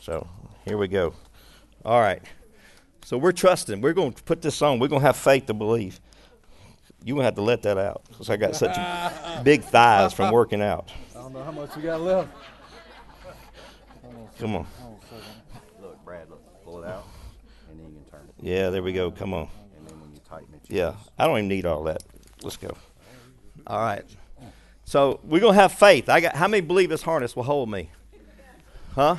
So 0.00 0.28
here 0.64 0.78
we 0.78 0.88
go. 0.88 1.14
All 1.84 2.00
right. 2.00 2.22
So 3.04 3.18
we're 3.18 3.32
trusting. 3.32 3.80
We're 3.80 3.92
going 3.92 4.12
to 4.12 4.22
put 4.22 4.42
this 4.42 4.62
on. 4.62 4.78
We're 4.78 4.88
going 4.88 5.00
to 5.00 5.06
have 5.06 5.16
faith 5.16 5.46
to 5.46 5.54
believe. 5.54 6.00
You 7.04 7.14
gonna 7.14 7.24
have 7.24 7.34
to 7.34 7.42
let 7.42 7.62
that 7.62 7.78
out 7.78 8.02
because 8.08 8.30
I 8.30 8.36
got 8.36 8.54
such 8.54 8.76
big 9.44 9.62
thighs 9.62 10.12
from 10.12 10.32
working 10.32 10.62
out. 10.62 10.90
I 11.16 11.20
don't 11.20 11.32
know 11.32 11.42
how 11.42 11.52
much 11.52 11.76
you 11.76 11.82
got 11.82 12.00
left. 12.00 12.28
Come 14.38 14.56
on. 14.56 14.66
Look, 15.80 16.04
Brad, 16.04 16.28
look, 16.30 16.42
pull 16.64 16.82
it 16.82 16.88
out, 16.88 17.06
and 17.70 17.78
then 17.78 17.88
you 17.92 18.00
can 18.00 18.10
turn 18.10 18.28
it. 18.28 18.34
Yeah, 18.40 18.70
there 18.70 18.82
we 18.82 18.92
go. 18.92 19.10
Come 19.10 19.34
on. 19.34 19.48
And 19.76 19.86
then 19.86 20.00
when 20.00 20.12
you 20.12 20.20
tighten 20.28 20.54
it, 20.54 20.60
Yeah, 20.68 20.94
I 21.18 21.26
don't 21.26 21.38
even 21.38 21.48
need 21.48 21.66
all 21.66 21.84
that. 21.84 22.02
Let's 22.42 22.56
go. 22.56 22.76
All 23.66 23.78
right. 23.78 24.04
So 24.84 25.20
we're 25.24 25.40
gonna 25.40 25.54
have 25.54 25.72
faith. 25.72 26.08
I 26.08 26.20
got. 26.20 26.34
How 26.36 26.48
many 26.48 26.60
believe 26.60 26.90
this 26.90 27.02
harness 27.02 27.34
will 27.34 27.44
hold 27.44 27.70
me? 27.70 27.90
Huh? 28.94 29.16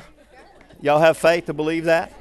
Y'all 0.80 1.00
have 1.00 1.16
faith 1.16 1.46
to 1.46 1.54
believe 1.54 1.84
that? 1.84 2.12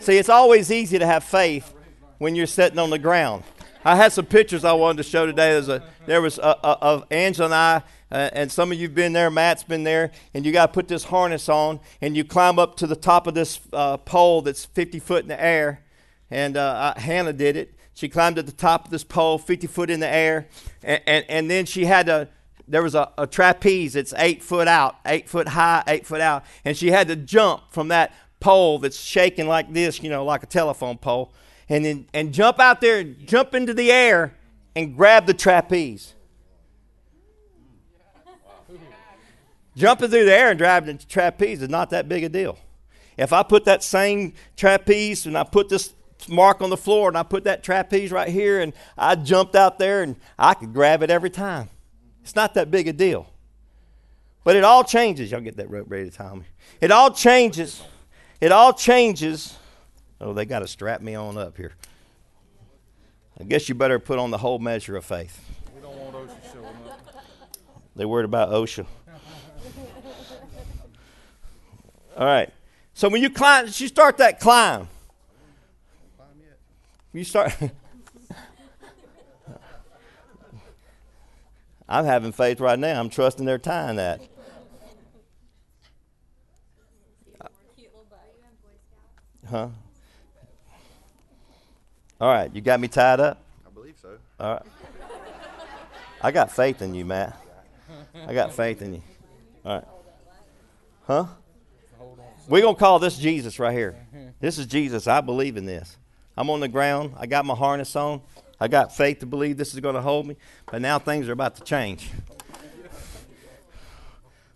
See, 0.00 0.18
it's 0.18 0.28
always 0.28 0.70
easy 0.70 0.98
to 0.98 1.06
have 1.06 1.24
faith 1.24 1.72
when 2.18 2.34
you're 2.34 2.46
sitting 2.46 2.78
on 2.78 2.90
the 2.90 2.98
ground. 2.98 3.42
I 3.86 3.94
had 3.94 4.12
some 4.12 4.26
pictures 4.26 4.64
I 4.64 4.72
wanted 4.72 4.96
to 4.96 5.02
show 5.04 5.26
today. 5.26 5.52
There's 5.52 5.68
a, 5.68 5.80
there 6.06 6.20
was 6.20 6.38
a, 6.38 6.58
a, 6.64 6.70
of 6.82 7.04
Angela 7.08 7.46
and 7.46 7.54
I, 7.54 7.82
uh, 8.10 8.30
and 8.32 8.50
some 8.50 8.72
of 8.72 8.78
you've 8.78 8.96
been 8.96 9.12
there. 9.12 9.30
Matt's 9.30 9.62
been 9.62 9.84
there, 9.84 10.10
and 10.34 10.44
you 10.44 10.50
got 10.50 10.66
to 10.66 10.72
put 10.72 10.88
this 10.88 11.04
harness 11.04 11.48
on, 11.48 11.78
and 12.00 12.16
you 12.16 12.24
climb 12.24 12.58
up 12.58 12.76
to 12.78 12.88
the 12.88 12.96
top 12.96 13.28
of 13.28 13.34
this 13.34 13.60
uh, 13.72 13.96
pole 13.98 14.42
that's 14.42 14.64
50 14.64 14.98
foot 14.98 15.22
in 15.22 15.28
the 15.28 15.40
air. 15.40 15.84
And 16.32 16.56
uh, 16.56 16.94
Hannah 16.96 17.32
did 17.32 17.56
it. 17.56 17.74
She 17.94 18.08
climbed 18.08 18.38
at 18.38 18.46
the 18.46 18.52
top 18.52 18.86
of 18.86 18.90
this 18.90 19.04
pole, 19.04 19.38
50 19.38 19.68
foot 19.68 19.88
in 19.88 20.00
the 20.00 20.12
air, 20.12 20.48
and, 20.82 21.00
and, 21.06 21.24
and 21.28 21.48
then 21.48 21.64
she 21.64 21.84
had 21.84 22.06
to. 22.06 22.28
There 22.66 22.82
was 22.82 22.96
a, 22.96 23.12
a 23.16 23.28
trapeze 23.28 23.92
that's 23.92 24.12
eight 24.16 24.42
foot 24.42 24.66
out, 24.66 24.96
eight 25.06 25.28
foot 25.28 25.46
high, 25.46 25.84
eight 25.86 26.04
foot 26.04 26.20
out, 26.20 26.44
and 26.64 26.76
she 26.76 26.90
had 26.90 27.06
to 27.06 27.14
jump 27.14 27.70
from 27.70 27.86
that 27.88 28.12
pole 28.40 28.80
that's 28.80 28.98
shaking 28.98 29.46
like 29.46 29.72
this, 29.72 30.02
you 30.02 30.10
know, 30.10 30.24
like 30.24 30.42
a 30.42 30.46
telephone 30.46 30.98
pole, 30.98 31.32
and 31.68 31.84
then 31.84 32.06
and 32.12 32.32
jump 32.32 32.58
out 32.60 32.80
there, 32.80 33.02
jump 33.04 33.54
into 33.54 33.74
the 33.74 33.90
air, 33.90 34.34
and 34.74 34.96
grab 34.96 35.26
the 35.26 35.34
trapeze. 35.34 36.14
Jumping 39.76 40.08
through 40.08 40.24
the 40.24 40.34
air 40.34 40.50
and 40.50 40.58
driving 40.58 40.96
the 40.96 41.04
trapeze 41.04 41.60
is 41.60 41.68
not 41.68 41.90
that 41.90 42.08
big 42.08 42.24
a 42.24 42.30
deal. 42.30 42.58
If 43.18 43.32
I 43.32 43.42
put 43.42 43.66
that 43.66 43.82
same 43.82 44.32
trapeze 44.56 45.26
and 45.26 45.36
I 45.36 45.44
put 45.44 45.68
this 45.68 45.92
mark 46.28 46.62
on 46.62 46.70
the 46.70 46.76
floor 46.76 47.08
and 47.08 47.16
I 47.16 47.22
put 47.22 47.44
that 47.44 47.62
trapeze 47.62 48.10
right 48.10 48.28
here 48.28 48.60
and 48.60 48.72
I 48.96 49.16
jumped 49.16 49.54
out 49.54 49.78
there 49.78 50.02
and 50.02 50.16
I 50.38 50.54
could 50.54 50.72
grab 50.72 51.02
it 51.02 51.10
every 51.10 51.30
time. 51.30 51.68
It's 52.22 52.34
not 52.34 52.54
that 52.54 52.70
big 52.70 52.88
a 52.88 52.92
deal. 52.92 53.30
But 54.44 54.56
it 54.56 54.64
all 54.64 54.84
changes. 54.84 55.30
Y'all 55.30 55.40
get 55.40 55.56
that 55.56 55.70
rope 55.70 55.86
ready 55.88 56.08
to 56.08 56.16
tie 56.16 56.34
me. 56.34 56.44
It 56.80 56.90
all 56.90 57.10
changes. 57.10 57.82
It 58.40 58.52
all 58.52 58.72
changes. 58.72 59.56
Oh, 60.20 60.32
they 60.32 60.44
got 60.44 60.60
to 60.60 60.66
strap 60.66 61.00
me 61.00 61.14
on 61.14 61.36
up 61.36 61.56
here. 61.56 61.74
I 63.38 63.44
guess 63.44 63.68
you 63.68 63.74
better 63.74 63.98
put 63.98 64.18
on 64.18 64.30
the 64.30 64.38
whole 64.38 64.58
measure 64.58 64.96
of 64.96 65.04
faith. 65.04 65.44
We 65.74 65.82
don't 65.82 65.96
want 65.96 66.14
OSHA 66.16 66.52
showing 66.52 66.66
up. 66.88 67.24
They 67.94 68.06
worried 68.06 68.24
about 68.24 68.50
OSHA. 68.50 68.86
All 72.16 72.24
right. 72.24 72.50
So 72.94 73.10
when 73.10 73.20
you 73.20 73.28
climb, 73.28 73.66
you 73.66 73.88
start 73.88 74.16
that 74.18 74.40
climb. 74.40 74.88
You 77.12 77.24
start. 77.24 77.54
I'm 81.88 82.04
having 82.04 82.32
faith 82.32 82.58
right 82.60 82.78
now. 82.78 82.98
I'm 82.98 83.10
trusting 83.10 83.44
they're 83.44 83.58
tying 83.58 83.96
that. 83.96 84.20
Huh? 89.48 89.68
All 92.18 92.32
right, 92.32 92.50
you 92.54 92.62
got 92.62 92.80
me 92.80 92.88
tied 92.88 93.20
up? 93.20 93.42
I 93.66 93.70
believe 93.70 93.96
so. 94.00 94.16
All 94.40 94.54
right. 94.54 94.62
I 96.22 96.30
got 96.30 96.50
faith 96.50 96.80
in 96.80 96.94
you, 96.94 97.04
Matt. 97.04 97.38
I 98.26 98.32
got 98.32 98.54
faith 98.54 98.80
in 98.80 98.94
you. 98.94 99.02
All 99.64 99.74
right. 99.74 99.84
Huh? 101.06 101.26
We're 102.48 102.62
going 102.62 102.74
to 102.74 102.78
call 102.78 102.98
this 102.98 103.18
Jesus 103.18 103.58
right 103.58 103.74
here. 103.74 103.96
This 104.40 104.56
is 104.56 104.66
Jesus. 104.66 105.06
I 105.06 105.20
believe 105.20 105.56
in 105.56 105.66
this. 105.66 105.98
I'm 106.36 106.48
on 106.48 106.60
the 106.60 106.68
ground. 106.68 107.12
I 107.18 107.26
got 107.26 107.44
my 107.44 107.54
harness 107.54 107.94
on. 107.96 108.22
I 108.58 108.68
got 108.68 108.96
faith 108.96 109.18
to 109.20 109.26
believe 109.26 109.56
this 109.58 109.74
is 109.74 109.80
going 109.80 109.94
to 109.94 110.00
hold 110.00 110.26
me. 110.26 110.36
But 110.70 110.80
now 110.80 110.98
things 110.98 111.28
are 111.28 111.32
about 111.32 111.56
to 111.56 111.64
change. 111.64 112.10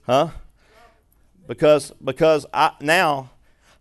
Huh? 0.07 0.29
Because 1.47 1.93
because 2.03 2.47
I 2.55 2.73
now 2.81 3.31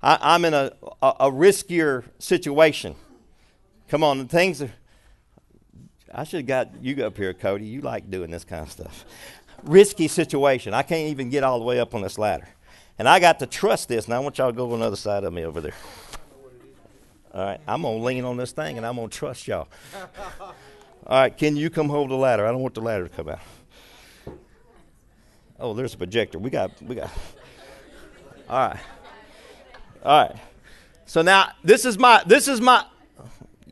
I, 0.02 0.36
am 0.36 0.44
in 0.46 0.54
a, 0.54 0.74
a, 1.02 1.08
a 1.22 1.32
riskier 1.32 2.04
situation. 2.20 2.96
Come 3.90 4.04
on, 4.04 4.20
the 4.20 4.26
things 4.26 4.62
are. 4.62 4.72
I 6.14 6.24
should 6.24 6.40
have 6.40 6.48
got 6.48 6.84
you 6.84 7.06
up 7.06 7.18
here, 7.18 7.34
Cody. 7.34 7.66
You 7.66 7.82
like 7.82 8.10
doing 8.10 8.32
this 8.32 8.44
kind 8.44 8.64
of 8.64 8.72
stuff. 8.72 9.06
Risky 9.64 10.08
situation. 10.08 10.74
I 10.74 10.82
can't 10.82 11.10
even 11.10 11.30
get 11.30 11.44
all 11.44 11.60
the 11.60 11.66
way 11.66 11.80
up 11.80 11.94
on 11.94 12.02
this 12.02 12.18
ladder. 12.18 12.48
And 12.98 13.08
I 13.08 13.20
got 13.20 13.40
to 13.40 13.46
trust 13.46 13.88
this. 13.88 14.08
Now 14.08 14.18
I 14.18 14.20
want 14.20 14.38
y'all 14.38 14.52
to 14.52 14.56
go 14.56 14.72
on 14.74 14.80
the 14.80 14.86
other 14.86 14.96
side 14.96 15.24
of 15.24 15.34
me 15.34 15.44
over 15.44 15.62
there. 15.62 15.74
All 17.34 17.46
right, 17.46 17.60
I'm 17.68 17.84
gonna 17.84 18.04
lean 18.04 18.26
on 18.26 18.38
this 18.38 18.52
thing 18.52 18.78
and 18.78 18.86
I'm 18.86 18.96
gonna 18.96 19.08
trust 19.08 19.48
y'all. 19.48 19.68
All 20.42 20.54
right, 21.22 21.36
can 21.36 21.56
you 21.56 21.70
come 21.70 21.88
hold 21.88 22.10
the 22.10 22.16
ladder? 22.16 22.46
I 22.46 22.52
don't 22.52 22.62
want 22.62 22.74
the 22.74 22.82
ladder 22.82 23.08
to 23.08 23.16
come 23.16 23.30
out. 23.30 23.40
Oh, 25.60 25.74
there's 25.74 25.94
a 25.94 25.98
projector. 25.98 26.40
We 26.40 26.50
got, 26.50 26.82
we 26.82 26.96
got. 26.96 27.12
All 28.50 28.70
right, 28.70 28.80
all 30.04 30.28
right. 30.28 30.36
So 31.06 31.22
now 31.22 31.52
this 31.64 31.86
is 31.86 32.00
my, 32.00 32.24
this 32.26 32.48
is 32.48 32.60
my. 32.60 32.84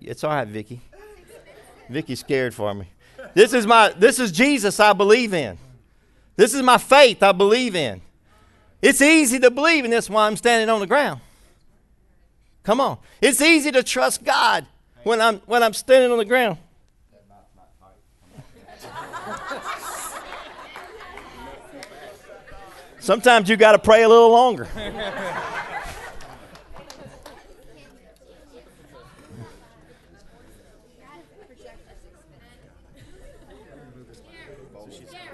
It's 0.01 0.23
all 0.23 0.31
right, 0.31 0.47
Vicky. 0.47 0.81
Vicky's 1.89 2.19
scared 2.19 2.53
for 2.53 2.73
me. 2.73 2.87
This 3.33 3.53
is 3.53 3.65
my, 3.65 3.93
this 3.97 4.19
is 4.19 4.31
Jesus 4.31 4.79
I 4.79 4.93
believe 4.93 5.33
in. 5.33 5.57
This 6.35 6.53
is 6.53 6.61
my 6.61 6.77
faith 6.77 7.23
I 7.23 7.31
believe 7.31 7.75
in. 7.75 8.01
It's 8.81 9.01
easy 9.01 9.39
to 9.39 9.49
believe, 9.49 9.83
and 9.83 9.93
that's 9.93 10.09
why 10.09 10.27
I'm 10.27 10.35
standing 10.35 10.69
on 10.69 10.79
the 10.79 10.87
ground. 10.87 11.21
Come 12.63 12.79
on. 12.79 12.97
It's 13.21 13.41
easy 13.41 13.71
to 13.71 13.81
trust 13.81 14.23
God 14.23 14.65
when 15.03 15.21
I'm 15.21 15.37
when 15.45 15.63
I'm 15.63 15.73
standing 15.73 16.11
on 16.11 16.17
the 16.17 16.25
ground. 16.25 16.57
Sometimes 22.99 23.47
you 23.47 23.55
got 23.55 23.71
to 23.71 23.79
pray 23.79 24.03
a 24.03 24.09
little 24.09 24.31
longer. 24.31 24.67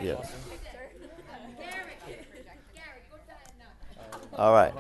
yes. 0.04 0.32
All 4.36 4.54
right. 4.54 4.74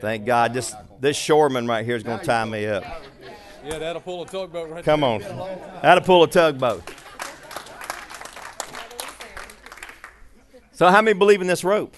Thank 0.00 0.26
God 0.26 0.54
this 0.54 0.74
this 1.00 1.16
shoreman 1.16 1.68
right 1.68 1.84
here 1.84 1.96
is 1.96 2.02
going 2.02 2.20
to 2.20 2.24
tie 2.24 2.44
me 2.44 2.66
up. 2.66 2.84
Yeah, 3.64 3.78
that'll 3.78 4.00
pull 4.00 4.22
a 4.22 4.26
tugboat 4.26 4.70
right 4.70 4.84
Come 4.84 5.02
on. 5.02 5.20
That'll 5.82 6.04
pull 6.04 6.22
a 6.22 6.28
tugboat. 6.28 6.82
So 10.72 10.88
how 10.88 11.02
many 11.02 11.18
believe 11.18 11.40
in 11.40 11.48
this 11.48 11.64
rope? 11.64 11.96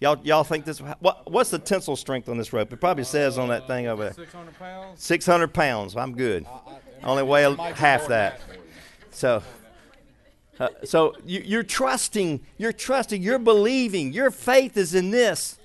Y'all, 0.00 0.18
y'all 0.22 0.44
think 0.44 0.64
this? 0.64 0.78
What, 0.78 1.30
what's 1.30 1.50
the 1.50 1.58
tensile 1.58 1.96
strength 1.96 2.28
on 2.28 2.38
this 2.38 2.52
rope? 2.52 2.72
It 2.72 2.80
probably 2.80 3.04
says 3.04 3.38
on 3.38 3.48
that 3.48 3.66
thing 3.66 3.88
over 3.88 4.04
there. 4.04 4.12
Six 4.12 4.32
hundred 4.32 4.58
pounds. 4.58 5.02
Six 5.02 5.26
hundred 5.26 5.52
pounds. 5.52 5.96
I'm 5.96 6.14
good. 6.14 6.46
I 6.46 7.06
Only 7.06 7.24
weigh 7.24 7.52
half 7.74 8.06
that. 8.08 8.40
So, 9.10 9.42
uh, 10.62 10.68
so 10.84 11.16
you, 11.26 11.42
you're 11.44 11.64
trusting. 11.64 12.40
You're 12.56 12.72
trusting. 12.72 13.20
You're 13.20 13.40
believing. 13.40 14.12
Your 14.12 14.30
faith 14.30 14.76
is 14.76 14.94
in 14.94 15.10
this. 15.10 15.58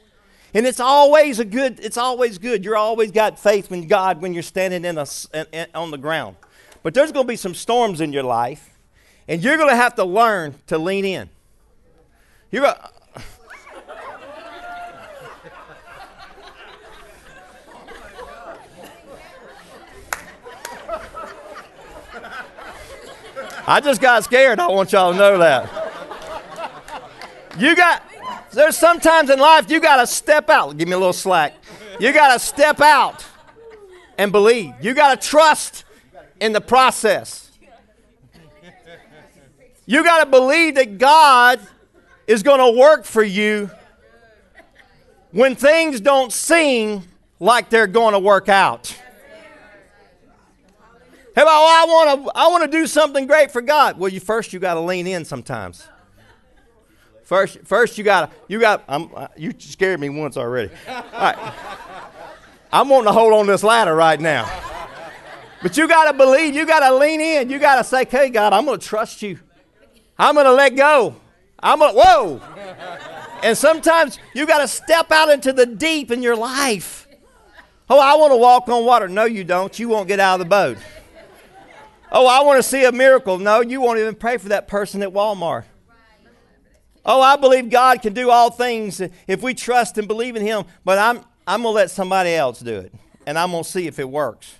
And 0.55 0.65
it's 0.65 0.79
always 0.79 1.39
a 1.39 1.45
good, 1.45 1.79
it's 1.79 1.97
always 1.97 2.39
good. 2.39 2.65
You're 2.65 2.77
always 2.77 3.11
got 3.11 3.37
faith 3.37 3.71
in 3.71 3.87
God 3.87 4.21
when 4.21 4.33
you're 4.33 4.41
standing 4.41 4.85
in 4.85 4.97
a, 4.97 5.05
in, 5.53 5.67
on 5.75 5.91
the 5.91 5.97
ground. 5.97 6.35
But 6.81 6.95
there's 6.95 7.11
going 7.11 7.25
to 7.25 7.27
be 7.27 7.35
some 7.35 7.53
storms 7.53 8.01
in 8.01 8.11
your 8.11 8.23
life, 8.23 8.71
and 9.27 9.43
you're 9.43 9.57
going 9.57 9.69
to 9.69 9.75
have 9.75 9.93
to 9.95 10.03
learn 10.03 10.55
to 10.67 10.79
lean 10.79 11.05
in. 11.05 11.29
You're 12.49 12.73
I 23.67 23.81
just 23.81 23.99
got 23.99 24.23
scared. 24.23 24.59
I 24.59 24.67
want 24.67 24.93
y'all 24.93 25.11
to 25.11 25.17
know 25.17 25.37
that. 25.39 25.69
You 27.59 27.75
got 27.75 28.01
there's 28.51 28.77
sometimes 28.77 29.29
in 29.29 29.39
life 29.39 29.69
you 29.69 29.81
got 29.81 29.97
to 29.97 30.07
step 30.07 30.49
out. 30.49 30.77
Give 30.77 30.87
me 30.87 30.93
a 30.93 30.97
little 30.97 31.11
slack. 31.11 31.53
You 31.99 32.13
got 32.13 32.33
to 32.33 32.39
step 32.39 32.79
out 32.79 33.25
and 34.17 34.31
believe. 34.31 34.73
You 34.81 34.93
got 34.93 35.19
to 35.19 35.27
trust 35.27 35.83
in 36.39 36.53
the 36.53 36.61
process. 36.61 37.51
You 39.85 40.03
got 40.03 40.23
to 40.23 40.29
believe 40.29 40.75
that 40.75 40.97
God 40.97 41.59
is 42.25 42.43
going 42.43 42.59
to 42.59 42.79
work 42.79 43.05
for 43.05 43.23
you 43.23 43.69
when 45.31 45.55
things 45.55 45.99
don't 45.99 46.31
seem 46.31 47.03
like 47.39 47.69
they're 47.69 47.87
going 47.87 48.13
to 48.13 48.19
work 48.19 48.49
out. 48.49 48.95
Hey, 51.37 51.43
well, 51.43 51.53
I 51.53 51.85
want 51.87 52.25
to 52.25 52.31
I 52.33 52.47
want 52.47 52.63
to 52.63 52.77
do 52.79 52.87
something 52.87 53.27
great 53.27 53.51
for 53.51 53.61
God. 53.61 53.99
Well, 53.99 54.11
you 54.11 54.19
first 54.19 54.53
you 54.53 54.59
got 54.59 54.73
to 54.73 54.79
lean 54.79 55.05
in 55.05 55.23
sometimes. 55.23 55.87
First, 57.25 57.59
first 57.63 57.95
you 57.99 58.03
got 58.03 58.33
you 58.47 58.59
got. 58.59 58.83
I'm, 58.87 59.11
uh, 59.13 59.27
you 59.37 59.53
scared 59.59 59.99
me 59.99 60.09
once 60.09 60.35
already. 60.35 60.71
All 60.87 61.03
right. 61.13 61.53
I'm 62.73 62.89
wanting 62.89 63.05
to 63.05 63.11
hold 63.11 63.33
on 63.33 63.45
this 63.45 63.63
ladder 63.63 63.93
right 63.93 64.19
now. 64.19 64.49
But 65.61 65.77
you 65.77 65.87
got 65.87 66.05
to 66.11 66.17
believe. 66.17 66.55
You 66.55 66.65
got 66.65 66.79
to 66.79 66.95
lean 66.95 67.21
in. 67.21 67.51
You 67.51 67.59
got 67.59 67.75
to 67.75 67.83
say, 67.83 68.05
"Hey, 68.09 68.31
God, 68.31 68.51
I'm 68.51 68.65
going 68.65 68.79
to 68.79 68.83
trust 68.83 69.21
you. 69.21 69.37
I'm 70.17 70.33
going 70.33 70.47
to 70.47 70.53
let 70.53 70.75
go. 70.75 71.17
I'm 71.59 71.77
going. 71.77 71.93
to 71.93 72.01
Whoa." 72.01 72.41
And 73.43 73.55
sometimes 73.55 74.17
you 74.33 74.47
got 74.47 74.61
to 74.61 74.67
step 74.67 75.11
out 75.11 75.29
into 75.29 75.53
the 75.53 75.67
deep 75.67 76.09
in 76.09 76.23
your 76.23 76.35
life. 76.35 77.07
Oh, 77.91 77.99
I 77.99 78.15
want 78.15 78.31
to 78.31 78.37
walk 78.37 78.67
on 78.69 78.85
water. 78.85 79.07
No, 79.07 79.25
you 79.25 79.43
don't. 79.43 79.77
You 79.77 79.87
won't 79.87 80.07
get 80.07 80.19
out 80.19 80.41
of 80.41 80.47
the 80.47 80.49
boat. 80.49 80.77
Oh, 82.11 82.27
I 82.27 82.43
want 82.43 82.57
to 82.57 82.63
see 82.63 82.85
a 82.85 82.91
miracle. 82.91 83.37
No, 83.37 83.61
you 83.61 83.81
won't 83.81 83.99
even 83.99 84.15
pray 84.15 84.37
for 84.37 84.49
that 84.49 84.67
person 84.67 85.01
at 85.01 85.09
Walmart. 85.09 85.65
Oh, 87.05 87.21
I 87.21 87.37
believe 87.37 87.69
God 87.69 88.01
can 88.01 88.13
do 88.13 88.29
all 88.29 88.49
things 88.49 89.01
if 89.27 89.41
we 89.41 89.53
trust 89.53 89.97
and 89.97 90.07
believe 90.07 90.35
in 90.35 90.41
Him, 90.41 90.65
but 90.83 90.97
I'm, 90.97 91.21
I'm 91.45 91.61
going 91.61 91.73
to 91.73 91.75
let 91.75 91.91
somebody 91.91 92.33
else 92.33 92.59
do 92.59 92.79
it, 92.79 92.93
and 93.25 93.39
I'm 93.39 93.51
going 93.51 93.63
to 93.63 93.69
see 93.69 93.87
if 93.87 93.97
it 93.97 94.09
works. 94.09 94.55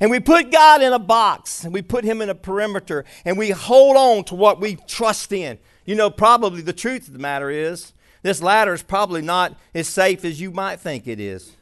And 0.00 0.10
we 0.10 0.20
put 0.20 0.50
God 0.50 0.82
in 0.82 0.92
a 0.92 0.98
box, 0.98 1.64
and 1.64 1.72
we 1.72 1.82
put 1.82 2.04
Him 2.04 2.22
in 2.22 2.30
a 2.30 2.34
perimeter, 2.34 3.04
and 3.26 3.36
we 3.36 3.50
hold 3.50 3.96
on 3.96 4.24
to 4.24 4.34
what 4.34 4.58
we 4.58 4.76
trust 4.86 5.32
in. 5.32 5.58
You 5.84 5.96
know, 5.96 6.10
probably 6.10 6.62
the 6.62 6.72
truth 6.72 7.08
of 7.08 7.12
the 7.12 7.18
matter 7.18 7.50
is 7.50 7.92
this 8.22 8.40
ladder 8.40 8.72
is 8.72 8.82
probably 8.82 9.20
not 9.20 9.54
as 9.74 9.88
safe 9.88 10.24
as 10.24 10.40
you 10.40 10.50
might 10.50 10.80
think 10.80 11.06
it 11.06 11.20
is. 11.20 11.56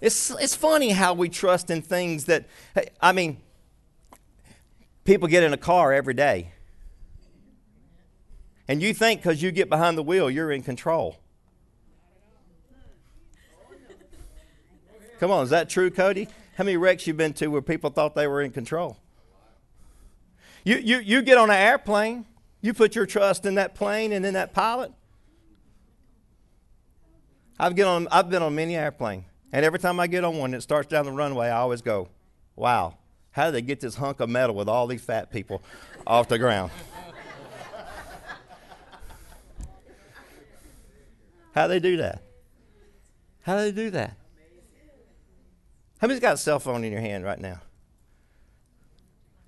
It's, 0.00 0.30
it's 0.30 0.54
funny 0.54 0.90
how 0.90 1.14
we 1.14 1.28
trust 1.28 1.70
in 1.70 1.82
things 1.82 2.26
that, 2.26 2.46
I 3.00 3.12
mean, 3.12 3.38
people 5.04 5.28
get 5.28 5.42
in 5.42 5.52
a 5.52 5.58
car 5.58 5.92
every 5.92 6.14
day. 6.14 6.52
And 8.68 8.82
you 8.82 8.92
think 8.94 9.22
because 9.22 9.42
you 9.42 9.50
get 9.50 9.68
behind 9.68 9.96
the 9.96 10.02
wheel, 10.02 10.30
you're 10.30 10.52
in 10.52 10.62
control. 10.62 11.18
Come 15.18 15.30
on, 15.32 15.42
is 15.42 15.50
that 15.50 15.68
true, 15.68 15.90
Cody? 15.90 16.28
How 16.56 16.64
many 16.64 16.76
wrecks 16.76 17.06
you 17.06 17.14
been 17.14 17.32
to 17.34 17.48
where 17.48 17.62
people 17.62 17.90
thought 17.90 18.14
they 18.14 18.26
were 18.26 18.42
in 18.42 18.52
control? 18.52 18.98
You, 20.64 20.76
you, 20.76 20.98
you 20.98 21.22
get 21.22 21.38
on 21.38 21.50
an 21.50 21.56
airplane, 21.56 22.26
you 22.60 22.74
put 22.74 22.94
your 22.94 23.06
trust 23.06 23.46
in 23.46 23.54
that 23.54 23.74
plane 23.74 24.12
and 24.12 24.26
in 24.26 24.34
that 24.34 24.52
pilot. 24.52 24.92
I've, 27.58 27.74
get 27.74 27.86
on, 27.86 28.06
I've 28.12 28.28
been 28.30 28.42
on 28.42 28.54
many 28.54 28.76
airplanes. 28.76 29.24
And 29.52 29.64
every 29.64 29.78
time 29.78 29.98
I 29.98 30.06
get 30.06 30.24
on 30.24 30.36
one 30.36 30.54
it 30.54 30.62
starts 30.62 30.88
down 30.88 31.06
the 31.06 31.12
runway, 31.12 31.48
I 31.48 31.58
always 31.58 31.82
go, 31.82 32.08
wow, 32.56 32.98
how 33.30 33.46
did 33.46 33.54
they 33.54 33.62
get 33.62 33.80
this 33.80 33.94
hunk 33.94 34.20
of 34.20 34.28
metal 34.28 34.54
with 34.54 34.68
all 34.68 34.86
these 34.86 35.00
fat 35.00 35.30
people 35.30 35.62
off 36.06 36.28
the 36.28 36.38
ground? 36.38 36.70
How 41.54 41.66
do 41.66 41.72
they 41.72 41.80
do 41.80 41.96
that? 41.96 42.22
How 43.42 43.56
do 43.56 43.64
they 43.64 43.72
do 43.72 43.90
that? 43.90 44.16
How 45.98 46.06
many's 46.06 46.20
got 46.20 46.34
a 46.34 46.36
cell 46.36 46.60
phone 46.60 46.84
in 46.84 46.92
your 46.92 47.00
hand 47.00 47.24
right 47.24 47.40
now? 47.40 47.60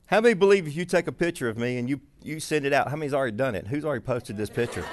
How 0.07 0.21
many 0.21 0.35
believe 0.35 0.67
if 0.67 0.75
you 0.75 0.85
take 0.85 1.07
a 1.07 1.13
picture 1.13 1.49
of 1.49 1.57
me 1.57 1.79
and 1.79 1.89
you, 1.89 2.01
you 2.23 2.41
send 2.41 2.65
it 2.65 2.73
out, 2.73 2.89
how 2.89 2.97
many's 2.97 3.15
already 3.15 3.37
done 3.37 3.55
it? 3.55 3.69
Who's 3.69 3.85
already 3.85 4.03
posted 4.03 4.37
this 4.37 4.51
picture? 4.51 4.85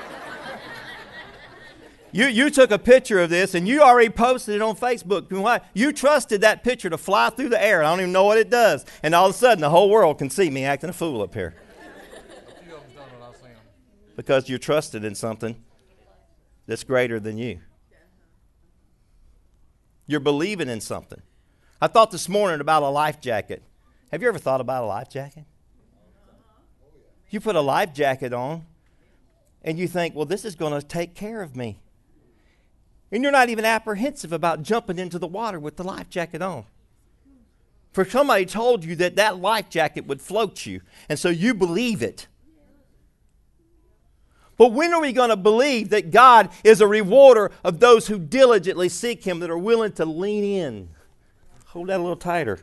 You, 2.11 2.27
you 2.27 2.49
took 2.49 2.71
a 2.71 2.79
picture 2.79 3.19
of 3.19 3.29
this 3.29 3.53
and 3.53 3.67
you 3.67 3.81
already 3.81 4.09
posted 4.09 4.55
it 4.55 4.61
on 4.61 4.75
Facebook. 4.75 5.31
Why? 5.31 5.61
You 5.73 5.91
trusted 5.91 6.41
that 6.41 6.63
picture 6.63 6.89
to 6.89 6.97
fly 6.97 7.29
through 7.29 7.49
the 7.49 7.61
air. 7.61 7.83
I 7.83 7.89
don't 7.89 7.99
even 7.99 8.11
know 8.11 8.23
what 8.23 8.37
it 8.37 8.49
does. 8.49 8.85
And 9.03 9.13
all 9.13 9.27
of 9.27 9.35
a 9.35 9.37
sudden, 9.37 9.61
the 9.61 9.69
whole 9.69 9.89
world 9.89 10.17
can 10.17 10.29
see 10.29 10.49
me 10.49 10.63
acting 10.63 10.89
a 10.89 10.93
fool 10.93 11.21
up 11.21 11.33
here. 11.33 11.55
Because 14.15 14.49
you're 14.49 14.57
trusted 14.57 15.03
in 15.03 15.13
something 15.13 15.55
that's 16.65 16.83
greater 16.83 17.19
than 17.19 17.37
you. 17.37 17.59
You're 20.07 20.21
believing 20.21 20.69
in 20.69 20.81
something. 20.81 21.21
I 21.81 21.87
thought 21.87 22.11
this 22.11 22.27
morning 22.27 22.61
about 22.61 22.81
a 22.81 22.89
life 22.89 23.21
jacket. 23.21 23.61
Have 24.11 24.21
you 24.21 24.29
ever 24.29 24.39
thought 24.39 24.61
about 24.61 24.83
a 24.83 24.87
life 24.87 25.09
jacket? 25.09 25.43
You 27.29 27.41
put 27.41 27.55
a 27.55 27.61
life 27.61 27.93
jacket 27.93 28.33
on 28.33 28.65
and 29.61 29.77
you 29.77 29.87
think, 29.87 30.15
well, 30.15 30.25
this 30.25 30.45
is 30.45 30.55
going 30.55 30.79
to 30.79 30.85
take 30.85 31.13
care 31.13 31.41
of 31.41 31.55
me. 31.55 31.79
And 33.11 33.23
you're 33.23 33.31
not 33.31 33.49
even 33.49 33.65
apprehensive 33.65 34.33
about 34.33 34.63
jumping 34.63 34.99
into 34.99 35.17
the 35.17 35.27
water 35.27 35.59
with 35.59 35.77
the 35.77 35.83
life 35.83 36.09
jacket 36.09 36.41
on. 36.41 36.65
For 37.93 38.05
somebody 38.05 38.45
told 38.45 38.83
you 38.83 38.95
that 38.97 39.15
that 39.15 39.39
life 39.39 39.69
jacket 39.69 40.05
would 40.05 40.21
float 40.21 40.65
you, 40.65 40.81
and 41.09 41.17
so 41.17 41.29
you 41.29 41.53
believe 41.53 42.03
it. 42.03 42.27
But 44.57 44.71
when 44.73 44.93
are 44.93 45.01
we 45.01 45.13
going 45.13 45.29
to 45.29 45.37
believe 45.37 45.89
that 45.89 46.11
God 46.11 46.49
is 46.63 46.81
a 46.81 46.87
rewarder 46.87 47.51
of 47.63 47.79
those 47.79 48.07
who 48.07 48.19
diligently 48.19 48.89
seek 48.89 49.23
Him, 49.23 49.39
that 49.39 49.49
are 49.49 49.57
willing 49.57 49.93
to 49.93 50.05
lean 50.05 50.43
in? 50.43 50.89
Hold 51.67 51.87
that 51.87 51.99
a 51.99 52.03
little 52.03 52.15
tighter. 52.15 52.59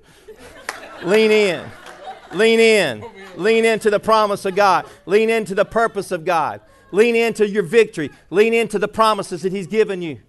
lean 1.05 1.31
in. 1.31 1.65
Lean 2.33 2.61
in. 2.61 3.05
Lean 3.37 3.65
into 3.65 3.91
the 3.91 4.01
promise 4.01 4.45
of 4.45 4.57
God. 4.57 4.87
Lean 5.07 5.31
into 5.31 5.55
the 5.55 5.65
purpose 5.65 6.11
of 6.11 6.25
God. 6.25 6.61
Lean 6.91 7.15
into 7.15 7.49
your 7.49 7.63
victory. 7.63 8.11
Lean 8.31 8.55
into 8.55 8.79
the 8.79 8.89
promises 8.89 9.43
that 9.43 9.53
He's 9.53 9.69
given 9.69 10.03
you. 10.03 10.21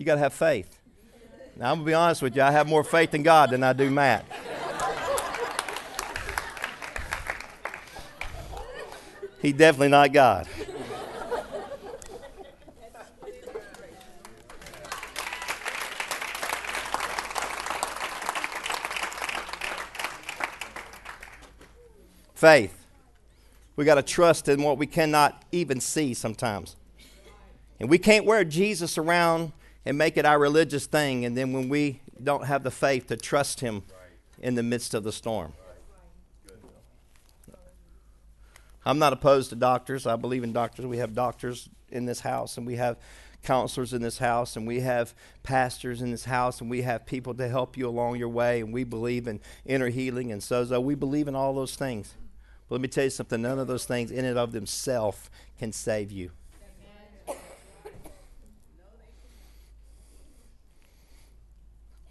You 0.00 0.06
got 0.06 0.14
to 0.14 0.20
have 0.22 0.32
faith. 0.32 0.78
Now, 1.56 1.72
I'm 1.72 1.76
going 1.76 1.84
to 1.84 1.90
be 1.90 1.92
honest 1.92 2.22
with 2.22 2.34
you. 2.34 2.40
I 2.40 2.50
have 2.50 2.66
more 2.66 2.82
faith 2.82 3.12
in 3.12 3.22
God 3.22 3.50
than 3.50 3.62
I 3.62 3.74
do 3.74 3.90
Matt. 3.90 4.24
He's 9.42 9.52
definitely 9.52 9.88
not 9.88 10.10
God. 10.10 10.46
Faith. 22.34 22.86
We 23.76 23.84
got 23.84 23.96
to 23.96 24.02
trust 24.02 24.48
in 24.48 24.62
what 24.62 24.78
we 24.78 24.86
cannot 24.86 25.42
even 25.52 25.78
see 25.78 26.14
sometimes. 26.14 26.74
And 27.78 27.90
we 27.90 27.98
can't 27.98 28.24
wear 28.24 28.44
Jesus 28.44 28.96
around 28.96 29.52
and 29.84 29.96
make 29.96 30.16
it 30.16 30.24
our 30.24 30.38
religious 30.38 30.86
thing, 30.86 31.24
and 31.24 31.36
then 31.36 31.52
when 31.52 31.68
we 31.68 32.00
don't 32.22 32.44
have 32.44 32.62
the 32.62 32.70
faith 32.70 33.06
to 33.08 33.16
trust 33.16 33.60
Him 33.60 33.82
in 34.38 34.54
the 34.54 34.62
midst 34.62 34.94
of 34.94 35.04
the 35.04 35.12
storm. 35.12 35.52
I'm 38.84 38.98
not 38.98 39.12
opposed 39.12 39.50
to 39.50 39.56
doctors. 39.56 40.06
I 40.06 40.16
believe 40.16 40.42
in 40.42 40.52
doctors. 40.52 40.86
We 40.86 40.98
have 40.98 41.14
doctors 41.14 41.68
in 41.90 42.06
this 42.06 42.20
house, 42.20 42.56
and 42.56 42.66
we 42.66 42.76
have 42.76 42.96
counselors 43.42 43.92
in 43.92 44.02
this 44.02 44.18
house, 44.18 44.56
and 44.56 44.66
we 44.66 44.80
have 44.80 45.14
pastors 45.42 46.02
in 46.02 46.10
this 46.10 46.24
house, 46.24 46.60
and 46.60 46.70
we 46.70 46.82
have 46.82 47.06
people 47.06 47.34
to 47.34 47.48
help 47.48 47.76
you 47.76 47.88
along 47.88 48.16
your 48.16 48.28
way, 48.28 48.60
and 48.60 48.72
we 48.72 48.84
believe 48.84 49.26
in 49.26 49.40
inner 49.64 49.88
healing 49.88 50.32
and 50.32 50.40
sozo. 50.40 50.82
We 50.82 50.94
believe 50.94 51.28
in 51.28 51.34
all 51.34 51.54
those 51.54 51.76
things. 51.76 52.14
But 52.68 52.76
let 52.76 52.82
me 52.82 52.88
tell 52.88 53.04
you 53.04 53.10
something 53.10 53.42
none 53.42 53.58
of 53.58 53.66
those 53.66 53.84
things 53.84 54.10
in 54.10 54.24
and 54.24 54.38
of 54.38 54.52
themselves 54.52 55.30
can 55.58 55.72
save 55.72 56.10
you. 56.10 56.30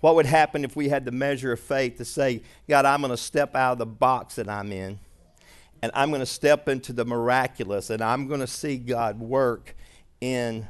What 0.01 0.15
would 0.15 0.25
happen 0.25 0.63
if 0.63 0.75
we 0.75 0.89
had 0.89 1.05
the 1.05 1.11
measure 1.11 1.51
of 1.51 1.59
faith 1.59 1.97
to 1.97 2.05
say, 2.05 2.41
God, 2.67 2.85
I'm 2.85 3.01
going 3.01 3.11
to 3.11 3.17
step 3.17 3.55
out 3.55 3.73
of 3.73 3.77
the 3.79 3.85
box 3.85 4.35
that 4.35 4.47
I'm 4.47 4.71
in 4.71 4.99
and 5.81 5.91
I'm 5.93 6.09
going 6.09 6.21
to 6.21 6.25
step 6.25 6.69
into 6.69 6.93
the 6.93 7.05
miraculous 7.05 7.89
and 7.89 8.01
I'm 8.01 8.27
going 8.27 8.39
to 8.39 8.47
see 8.47 8.77
God 8.77 9.19
work 9.19 9.75
in 10.21 10.67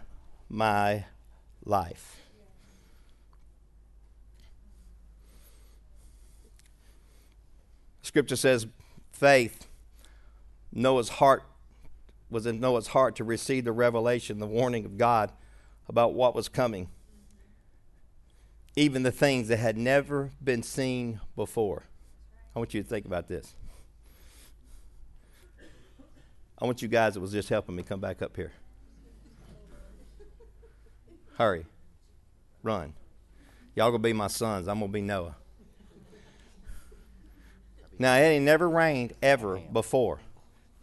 my 0.50 1.06
life? 1.64 2.16
Scripture 8.02 8.36
says, 8.36 8.66
faith, 9.12 9.68
Noah's 10.74 11.10
heart 11.10 11.44
was 12.32 12.48
in 12.48 12.60
Noah's 12.60 12.88
heart 12.88 13.16
to 13.18 13.24
receive 13.24 13.66
the 13.66 13.72
revelation, 13.72 14.40
the 14.40 14.48
warning 14.48 14.86
of 14.86 14.98
God 14.98 15.32
about 15.88 16.16
what 16.16 16.34
was 16.34 16.50
coming 16.50 16.90
even 18.80 19.04
the 19.04 19.12
things 19.12 19.50
that 19.50 19.58
had 19.58 19.78
never 19.78 20.32
been 20.42 20.64
seen 20.64 21.20
before. 21.36 21.84
I 22.56 22.60
want 22.60 22.74
you 22.74 22.82
to 22.82 22.88
think 22.88 23.06
about 23.06 23.28
this. 23.28 23.54
I 26.58 26.66
want 26.66 26.82
you 26.82 26.88
guys 26.88 27.16
that 27.16 27.20
was 27.20 27.34
just 27.34 27.50
helping 27.50 27.76
me 27.76 27.84
come 27.84 28.00
back 28.00 28.22
up 28.22 28.38
here. 28.38 28.54
Hurry. 31.38 31.66
Run. 32.64 32.94
Y'all 33.76 33.92
gonna 33.92 34.00
be 34.00 34.14
my 34.14 34.28
sons. 34.28 34.70
I'm 34.70 34.80
gonna 34.80 34.92
be 34.92 35.02
Noah. 35.02 35.36
Now 37.98 38.16
it 38.16 38.22
ain't 38.22 38.46
never 38.46 38.70
rained 38.70 39.12
ever 39.22 39.58
before. 39.58 40.22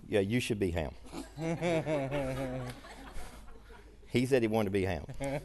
Yeah, 0.06 0.20
you 0.20 0.38
should 0.40 0.59
be 0.59 0.70
Ham. 0.70 0.92
he 4.09 4.26
said 4.26 4.42
he 4.42 4.48
wanted 4.48 4.66
to 4.66 4.70
be 4.70 4.85
Ham. 4.85 5.06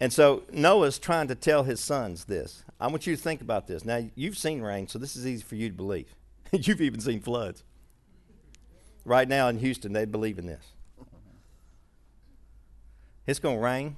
And 0.00 0.12
so 0.12 0.42
Noah's 0.52 0.98
trying 0.98 1.28
to 1.28 1.34
tell 1.34 1.62
his 1.62 1.80
sons 1.80 2.26
this. 2.26 2.64
I 2.78 2.88
want 2.88 3.06
you 3.06 3.16
to 3.16 3.22
think 3.22 3.40
about 3.40 3.66
this. 3.66 3.84
Now, 3.84 4.04
you've 4.14 4.36
seen 4.36 4.60
rain, 4.60 4.88
so 4.88 4.98
this 4.98 5.16
is 5.16 5.26
easy 5.26 5.42
for 5.42 5.54
you 5.54 5.68
to 5.68 5.74
believe. 5.74 6.14
you've 6.52 6.82
even 6.82 7.00
seen 7.00 7.20
floods. 7.20 7.64
Right 9.04 9.28
now 9.28 9.48
in 9.48 9.58
Houston, 9.58 9.92
they 9.92 10.04
believe 10.04 10.38
in 10.38 10.46
this. 10.46 10.64
It's 13.26 13.38
going 13.38 13.56
to 13.56 13.62
rain, 13.62 13.96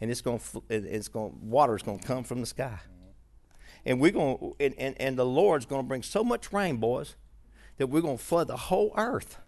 and 0.00 0.10
it's 0.10 0.20
going 0.20 0.38
to, 0.38 0.62
it's 0.68 1.08
going, 1.08 1.36
water 1.42 1.74
is 1.74 1.82
going 1.82 1.98
to 1.98 2.06
come 2.06 2.22
from 2.22 2.40
the 2.40 2.46
sky. 2.46 2.78
and 3.84 4.00
we're 4.00 4.12
going 4.12 4.54
and, 4.60 4.74
and, 4.78 5.00
and 5.00 5.18
the 5.18 5.26
Lord's 5.26 5.66
going 5.66 5.82
to 5.82 5.88
bring 5.88 6.02
so 6.02 6.22
much 6.22 6.52
rain, 6.52 6.76
boys, 6.76 7.16
that 7.78 7.88
we're 7.88 8.02
going 8.02 8.18
to 8.18 8.22
flood 8.22 8.48
the 8.48 8.56
whole 8.56 8.92
earth. 8.96 9.38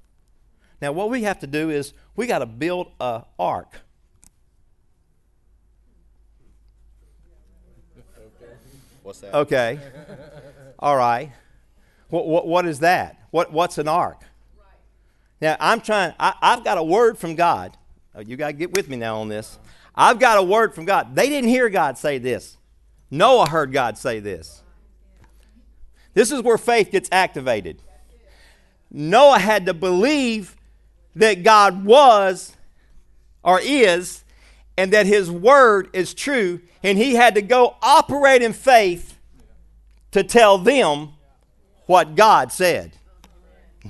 Now, 0.80 0.90
what 0.92 1.10
we 1.10 1.22
have 1.22 1.38
to 1.40 1.46
do 1.46 1.70
is 1.70 1.92
we 2.16 2.26
got 2.26 2.40
to 2.40 2.46
build 2.46 2.88
a 2.98 3.24
ark. 3.38 3.82
What's 9.04 9.20
that? 9.20 9.34
Okay. 9.34 9.78
All 10.78 10.96
right. 10.96 11.30
What, 12.08 12.26
what, 12.26 12.46
what 12.46 12.66
is 12.66 12.80
that? 12.80 13.20
What, 13.30 13.52
what's 13.52 13.76
an 13.76 13.86
ark? 13.86 14.22
Now, 15.42 15.58
I'm 15.60 15.82
trying, 15.82 16.14
I, 16.18 16.32
I've 16.40 16.64
got 16.64 16.78
a 16.78 16.82
word 16.82 17.18
from 17.18 17.34
God. 17.34 17.76
Oh, 18.14 18.20
you 18.20 18.38
got 18.38 18.46
to 18.46 18.52
get 18.54 18.74
with 18.74 18.88
me 18.88 18.96
now 18.96 19.18
on 19.20 19.28
this. 19.28 19.58
I've 19.94 20.18
got 20.18 20.38
a 20.38 20.42
word 20.42 20.74
from 20.74 20.86
God. 20.86 21.14
They 21.14 21.28
didn't 21.28 21.50
hear 21.50 21.68
God 21.68 21.98
say 21.98 22.16
this. 22.16 22.56
Noah 23.10 23.46
heard 23.46 23.72
God 23.72 23.98
say 23.98 24.20
this. 24.20 24.62
This 26.14 26.32
is 26.32 26.40
where 26.40 26.56
faith 26.56 26.90
gets 26.90 27.10
activated. 27.12 27.82
Noah 28.90 29.38
had 29.38 29.66
to 29.66 29.74
believe 29.74 30.56
that 31.14 31.42
God 31.42 31.84
was 31.84 32.56
or 33.42 33.60
is 33.62 34.23
and 34.76 34.92
that 34.92 35.06
his 35.06 35.30
word 35.30 35.88
is 35.92 36.14
true, 36.14 36.60
and 36.82 36.98
he 36.98 37.14
had 37.14 37.34
to 37.34 37.42
go 37.42 37.76
operate 37.82 38.42
in 38.42 38.52
faith 38.52 39.18
to 40.10 40.22
tell 40.22 40.58
them 40.58 41.10
what 41.86 42.14
God 42.14 42.52
said. 42.52 42.92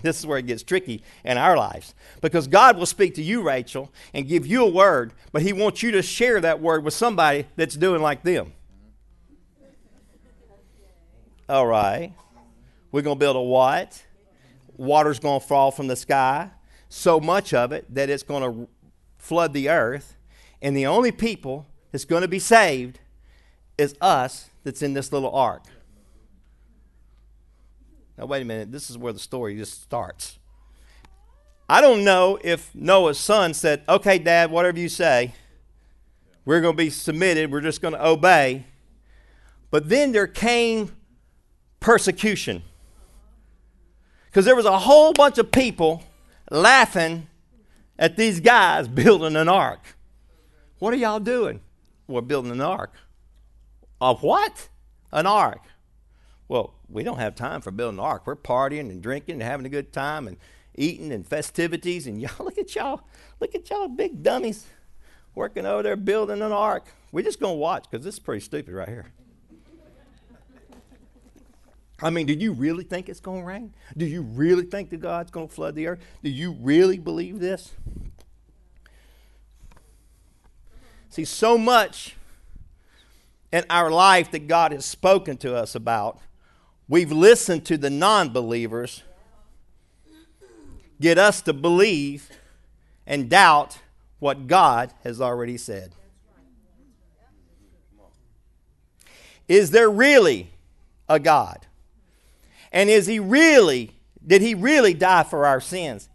This 0.03 0.18
is 0.18 0.27
where 0.27 0.38
it 0.38 0.47
gets 0.47 0.62
tricky 0.62 1.03
in 1.25 1.38
our 1.38 1.57
lives 1.57 1.94
because 2.20 2.49
God 2.49 2.77
will 2.77 2.87
speak 2.87 3.14
to 3.14 3.23
you, 3.23 3.42
Rachel, 3.42 3.92
and 4.12 4.27
give 4.27 4.47
you 4.47 4.64
a 4.64 4.70
word, 4.70 5.12
but 5.33 5.42
He 5.42 5.53
wants 5.53 5.83
you 5.83 5.92
to 5.92 6.03
share 6.03 6.40
that 6.40 6.61
word 6.61 6.85
with 6.85 6.94
somebody 6.94 7.47
that's 7.57 7.77
doing 7.77 8.03
like 8.03 8.23
them. 8.23 8.53
All 11.49 11.66
right. 11.66 12.12
We're 12.90 13.03
going 13.03 13.16
to 13.16 13.20
build 13.20 13.37
a 13.37 13.40
what? 13.40 14.03
Water's 14.77 15.20
going 15.20 15.40
to 15.40 15.47
fall 15.47 15.70
from 15.70 15.87
the 15.87 15.97
sky, 15.97 16.51
so 16.88 17.20
much 17.20 17.55
of 17.55 17.73
it 17.73 17.92
that 17.94 18.11
it's 18.11 18.23
going 18.23 18.42
to 18.42 18.68
flood 19.18 19.53
the 19.53 19.68
earth, 19.68 20.16
and 20.64 20.74
the 20.74 20.87
only 20.87 21.12
people 21.12 21.66
that's 21.92 22.07
going 22.07 22.22
to 22.22 22.29
be 22.29 22.38
saved 22.38 22.98
is 23.77 23.94
us 24.00 24.48
that's 24.64 24.81
in 24.81 24.94
this 24.94 25.12
little 25.12 25.31
ark. 25.31 25.62
Now, 28.16 28.24
wait 28.24 28.40
a 28.40 28.44
minute. 28.46 28.72
This 28.72 28.88
is 28.88 28.96
where 28.96 29.12
the 29.12 29.18
story 29.18 29.57
just 29.57 29.83
starts. 29.83 30.38
I 31.68 31.83
don't 31.83 32.03
know 32.03 32.38
if 32.42 32.74
Noah's 32.74 33.18
son 33.18 33.53
said, 33.53 33.83
Okay, 33.88 34.18
Dad, 34.18 34.50
whatever 34.50 34.79
you 34.79 34.88
say, 34.88 35.35
we're 36.46 36.62
going 36.62 36.74
to 36.74 36.83
be 36.83 36.90
submitted, 36.90 37.53
we're 37.53 37.61
just 37.61 37.83
going 37.83 37.94
to 37.94 38.07
obey. 38.07 38.64
But 39.70 39.90
then 39.90 40.12
there 40.12 40.27
came 40.27 40.96
persecution. 41.79 42.62
Because 44.27 44.46
there 44.46 44.57
was 44.57 44.66
a 44.66 44.79
whole 44.79 45.12
bunch 45.12 45.37
of 45.37 45.53
people 45.53 46.03
laughing 46.50 47.27
at 47.98 48.16
these 48.16 48.40
guys 48.40 48.88
building 48.88 49.37
an 49.37 49.48
ark. 49.48 49.93
What 50.85 50.92
are 50.92 50.99
y'all 50.99 51.18
doing? 51.18 51.61
We're 52.09 52.20
building 52.20 52.51
an 52.51 52.61
ark. 52.61 52.92
Of 54.03 54.23
what? 54.23 54.68
An 55.12 55.27
ark. 55.27 55.62
Well, 56.47 56.75
we 56.90 57.03
don't 57.03 57.20
have 57.20 57.35
time 57.35 57.62
for 57.62 57.70
building 57.70 57.99
an 57.99 58.05
ark. 58.05 58.27
We're 58.27 58.37
partying 58.37 58.90
and 58.90 59.03
drinking 59.03 59.37
and 59.37 59.42
having 59.42 59.64
a 59.64 59.70
good 59.70 59.94
time 59.94 60.29
and 60.29 60.37
eating 60.75 61.11
and 61.11 61.27
festivities. 61.27 62.07
And 62.07 62.20
y'all, 62.20 62.33
look 62.38 62.59
at 62.59 62.75
y'all, 62.75 63.01
look 63.40 63.55
at 63.55 63.70
y'all 63.70 63.88
big 63.88 64.23
dummies 64.23 64.66
working 65.35 65.64
over 65.64 65.83
there 65.83 65.97
building 65.97 66.42
an 66.42 66.53
ark. 66.53 66.85
We're 67.12 67.25
just 67.25 67.40
going 67.40 67.55
to 67.55 67.59
watch 67.59 67.87
because 67.90 68.05
this 68.05 68.16
is 68.16 68.20
pretty 68.20 68.44
stupid 68.44 68.75
right 68.75 68.87
here. 68.87 69.07
I 72.03 72.11
mean, 72.11 72.27
do 72.27 72.35
you 72.35 72.53
really 72.53 72.85
think 72.85 73.09
it's 73.09 73.20
going 73.20 73.40
to 73.40 73.47
rain? 73.47 73.73
Do 73.97 74.05
you 74.05 74.20
really 74.20 74.64
think 74.64 74.90
that 74.90 75.01
God's 75.01 75.31
going 75.31 75.49
to 75.49 75.55
flood 75.55 75.77
the 75.77 75.87
earth? 75.87 76.01
Do 76.23 76.29
you 76.29 76.53
really 76.61 76.99
believe 76.99 77.40
this? 77.40 77.73
See, 81.14 81.24
so 81.24 81.57
much 81.57 82.16
in 83.53 83.62
our 83.70 83.88
life 83.88 84.33
that 84.33 84.48
God 84.48 84.72
has 84.72 84.85
spoken 84.85 85.37
to 85.37 85.55
us 85.55 85.77
about 85.77 86.18
We've 86.88 87.12
listened 87.12 87.64
to 87.66 87.79
the 87.79 87.88
non 87.88 88.31
believers 88.31 89.05
get 91.00 91.16
us 91.16 91.40
to 91.42 91.53
believe 91.53 92.31
and 93.07 93.31
doubt 93.31 93.79
what 94.18 94.48
God 94.48 94.92
has 95.05 95.20
already 95.20 95.57
said. 95.57 95.94
Is 99.46 99.70
there 99.70 99.88
really 99.88 100.50
a 101.09 101.20
God? 101.20 101.64
And 102.72 102.90
is 102.90 103.07
he 103.07 103.20
really, 103.20 103.92
did 104.27 104.42
he 104.42 104.57
really 104.57 104.94
die 104.94 105.22
for 105.22 105.46
our 105.46 105.61
sins? 105.61 106.09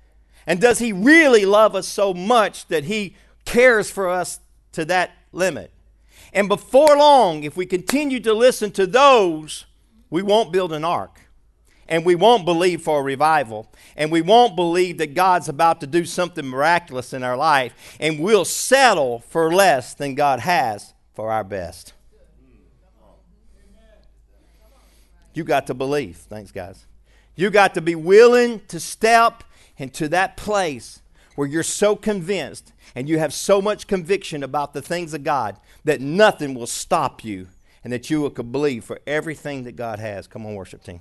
And 0.46 0.60
does 0.60 0.80
he 0.80 0.92
really 0.92 1.46
love 1.46 1.74
us 1.74 1.88
so 1.88 2.14
much 2.14 2.68
that 2.68 2.84
he 2.84 3.16
cares 3.46 3.90
for 3.90 4.10
us 4.10 4.42
to 4.74 4.86
that 4.86 5.12
limit? 5.32 5.72
And 6.34 6.48
before 6.48 6.98
long, 6.98 7.44
if 7.44 7.58
we 7.58 7.66
continue 7.66 8.20
to 8.20 8.34
listen 8.34 8.72
to 8.72 8.86
those 8.86 9.66
we 10.10 10.22
won't 10.22 10.52
build 10.52 10.74
an 10.74 10.84
ark. 10.84 11.22
And 11.88 12.06
we 12.06 12.14
won't 12.14 12.46
believe 12.46 12.82
for 12.82 13.00
a 13.00 13.04
revival. 13.04 13.72
And 13.96 14.12
we 14.12 14.22
won't 14.22 14.56
believe 14.56 15.00
that 15.00 15.16
God's 15.16 15.50
about 15.50 15.82
to 15.82 15.88
do 15.88 16.06
something 16.06 16.46
miraculous 16.46 17.14
in 17.14 17.24
our 17.24 17.38
life. 17.38 17.98
And 18.00 18.20
we'll 18.20 18.46
settle 18.46 19.20
for 19.20 19.54
less 19.54 19.94
than 19.96 20.14
God 20.14 20.40
has 20.40 20.94
for 21.16 21.32
our 21.32 21.44
best. 21.44 21.94
You 25.34 25.44
got 25.44 25.68
to 25.68 25.74
believe. 25.74 26.18
Thanks, 26.18 26.52
guys. 26.52 26.86
You 27.36 27.50
got 27.50 27.74
to 27.76 27.82
be 27.82 27.96
willing 27.96 28.62
to 28.68 28.80
step 28.80 29.44
into 29.78 30.10
that 30.10 30.38
place 30.38 31.02
where 31.40 31.48
you're 31.48 31.64
so 31.64 31.96
convinced 31.96 32.74
and 32.96 33.08
you 33.08 33.18
have 33.18 33.34
so 33.34 33.62
much 33.62 33.88
conviction 33.88 34.44
about 34.44 34.74
the 34.74 34.82
things 34.82 35.14
of 35.14 35.24
God 35.24 35.56
that 35.86 36.02
nothing 36.02 36.54
will 36.54 36.68
stop 36.68 37.24
you 37.24 37.48
and 37.82 37.94
that 37.94 38.10
you 38.10 38.20
will 38.20 38.30
believe 38.30 38.84
for 38.84 39.00
everything 39.08 39.64
that 39.64 39.78
God 39.78 40.00
has. 40.00 40.28
Come 40.28 40.46
on, 40.46 40.54
worship 40.54 40.84
team. 40.84 41.00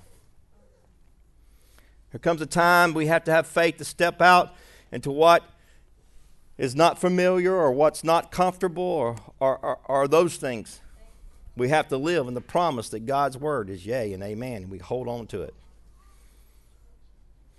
There 2.12 2.20
comes 2.20 2.40
a 2.40 2.46
time 2.46 2.94
we 2.94 3.09
have 3.09 3.24
to 3.24 3.33
have 3.33 3.48
faith 3.48 3.79
to 3.79 3.85
step 3.85 4.22
out 4.22 4.55
into 4.92 5.11
what 5.11 5.42
is 6.57 6.77
not 6.77 7.01
familiar 7.01 7.53
or 7.53 7.72
what's 7.72 8.05
not 8.05 8.31
comfortable 8.31 8.85
or, 8.85 9.16
or, 9.40 9.59
or, 9.59 9.79
or 9.87 10.07
those 10.07 10.37
things. 10.37 10.81
We 11.57 11.70
have 11.70 11.88
to 11.88 11.96
live 11.96 12.29
in 12.29 12.35
the 12.35 12.40
promise 12.40 12.88
that 12.90 13.07
God's 13.07 13.37
word 13.37 13.68
is 13.70 13.85
yea 13.85 14.12
and 14.12 14.22
amen, 14.22 14.62
and 14.62 14.70
we 14.70 14.79
hold 14.79 15.09
on 15.09 15.27
to 15.27 15.42
it. 15.42 15.55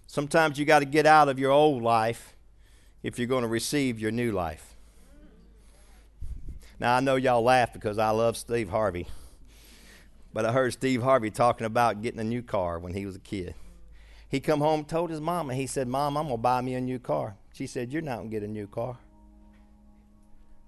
Sometimes 0.08 0.58
you 0.58 0.63
got 0.63 0.80
to 0.80 0.86
get 0.86 1.06
out 1.06 1.28
of 1.28 1.38
your 1.38 1.52
old 1.52 1.84
life 1.84 2.38
if 3.03 3.17
you're 3.17 3.27
going 3.27 3.43
to 3.43 3.47
receive 3.47 3.99
your 3.99 4.12
new 4.12 4.31
life. 4.31 4.75
Now, 6.79 6.95
I 6.95 6.99
know 6.99 7.15
y'all 7.15 7.43
laugh 7.43 7.73
because 7.73 7.97
I 7.97 8.09
love 8.12 8.38
Steve 8.38 8.69
Harvey. 8.69 9.07
But 10.33 10.45
I 10.45 10.51
heard 10.51 10.73
Steve 10.73 11.01
Harvey 11.01 11.31
talking 11.31 11.65
about 11.65 12.01
getting 12.01 12.19
a 12.19 12.23
new 12.23 12.41
car 12.41 12.79
when 12.79 12.93
he 12.93 13.05
was 13.05 13.15
a 13.15 13.19
kid. 13.19 13.55
He 14.29 14.39
come 14.39 14.59
home 14.59 14.85
told 14.85 15.09
his 15.09 15.19
mama, 15.19 15.55
he 15.55 15.65
said, 15.65 15.88
Mom, 15.88 16.15
I'm 16.15 16.27
going 16.27 16.38
to 16.38 16.41
buy 16.41 16.62
me 16.62 16.75
a 16.75 16.81
new 16.81 16.99
car. 16.99 17.35
She 17.51 17.65
said, 17.65 17.91
You're 17.91 18.03
not 18.03 18.17
going 18.17 18.29
to 18.29 18.39
get 18.39 18.43
a 18.43 18.51
new 18.51 18.67
car. 18.67 18.97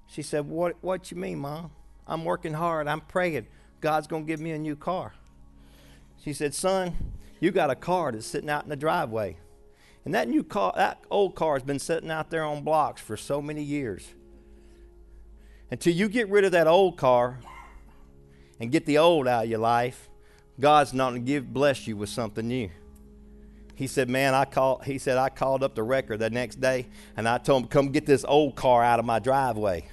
She 0.07 0.23
said, 0.23 0.47
What 0.47 0.75
what 0.81 1.11
you 1.11 1.17
mean, 1.17 1.39
Mom? 1.39 1.71
I'm 2.07 2.25
working 2.25 2.53
hard. 2.53 2.87
I'm 2.87 3.01
praying. 3.01 3.45
God's 3.79 4.07
going 4.07 4.23
to 4.23 4.27
give 4.27 4.39
me 4.39 4.51
a 4.51 4.57
new 4.57 4.75
car. 4.75 5.13
She 6.23 6.33
said, 6.33 6.53
Son, 6.55 6.95
you 7.39 7.51
got 7.51 7.69
a 7.69 7.75
car 7.75 8.11
that's 8.11 8.25
sitting 8.25 8.49
out 8.49 8.63
in 8.63 8.69
the 8.69 8.75
driveway. 8.75 9.37
And 10.03 10.13
that 10.15 10.27
new 10.27 10.43
car, 10.43 10.73
that 10.75 11.03
old 11.11 11.35
car 11.35 11.53
has 11.53 11.63
been 11.63 11.79
sitting 11.79 12.09
out 12.09 12.29
there 12.29 12.43
on 12.43 12.63
blocks 12.63 13.01
for 13.01 13.15
so 13.15 13.41
many 13.41 13.61
years. 13.61 14.07
Until 15.69 15.93
you 15.93 16.09
get 16.09 16.29
rid 16.29 16.43
of 16.43 16.51
that 16.53 16.67
old 16.67 16.97
car 16.97 17.39
and 18.59 18.71
get 18.71 18.85
the 18.85 18.97
old 18.97 19.27
out 19.27 19.45
of 19.45 19.49
your 19.49 19.59
life, 19.59 20.09
God's 20.59 20.93
not 20.93 21.11
going 21.11 21.25
to 21.25 21.31
give 21.31 21.53
bless 21.53 21.87
you 21.87 21.95
with 21.95 22.09
something 22.09 22.47
new. 22.47 22.69
He 23.75 23.87
said, 23.87 24.09
"Man, 24.09 24.33
I 24.33 24.45
called." 24.45 24.83
He 24.85 24.97
said, 24.97 25.17
"I 25.17 25.29
called 25.29 25.63
up 25.63 25.75
the 25.75 25.83
wrecker 25.83 26.17
the 26.17 26.29
next 26.29 26.59
day, 26.59 26.87
and 27.15 27.27
I 27.27 27.37
told 27.37 27.63
him, 27.63 27.69
come 27.69 27.89
get 27.89 28.05
this 28.05 28.25
old 28.27 28.55
car 28.55 28.83
out 28.83 28.99
of 28.99 29.05
my 29.05 29.19
driveway." 29.19 29.87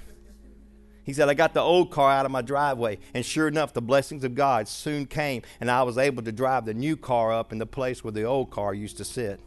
He 1.09 1.13
said, 1.13 1.27
I 1.27 1.33
got 1.33 1.55
the 1.55 1.59
old 1.59 1.89
car 1.89 2.11
out 2.11 2.27
of 2.27 2.31
my 2.31 2.43
driveway. 2.43 2.99
And 3.15 3.25
sure 3.25 3.47
enough, 3.47 3.73
the 3.73 3.81
blessings 3.81 4.23
of 4.23 4.35
God 4.35 4.67
soon 4.67 5.07
came, 5.07 5.41
and 5.59 5.71
I 5.71 5.81
was 5.81 5.97
able 5.97 6.21
to 6.21 6.31
drive 6.31 6.65
the 6.65 6.75
new 6.75 6.95
car 6.95 7.33
up 7.33 7.51
in 7.51 7.57
the 7.57 7.65
place 7.65 8.03
where 8.03 8.11
the 8.11 8.25
old 8.25 8.51
car 8.51 8.75
used 8.75 8.97
to 8.97 9.03
sit. 9.03 9.39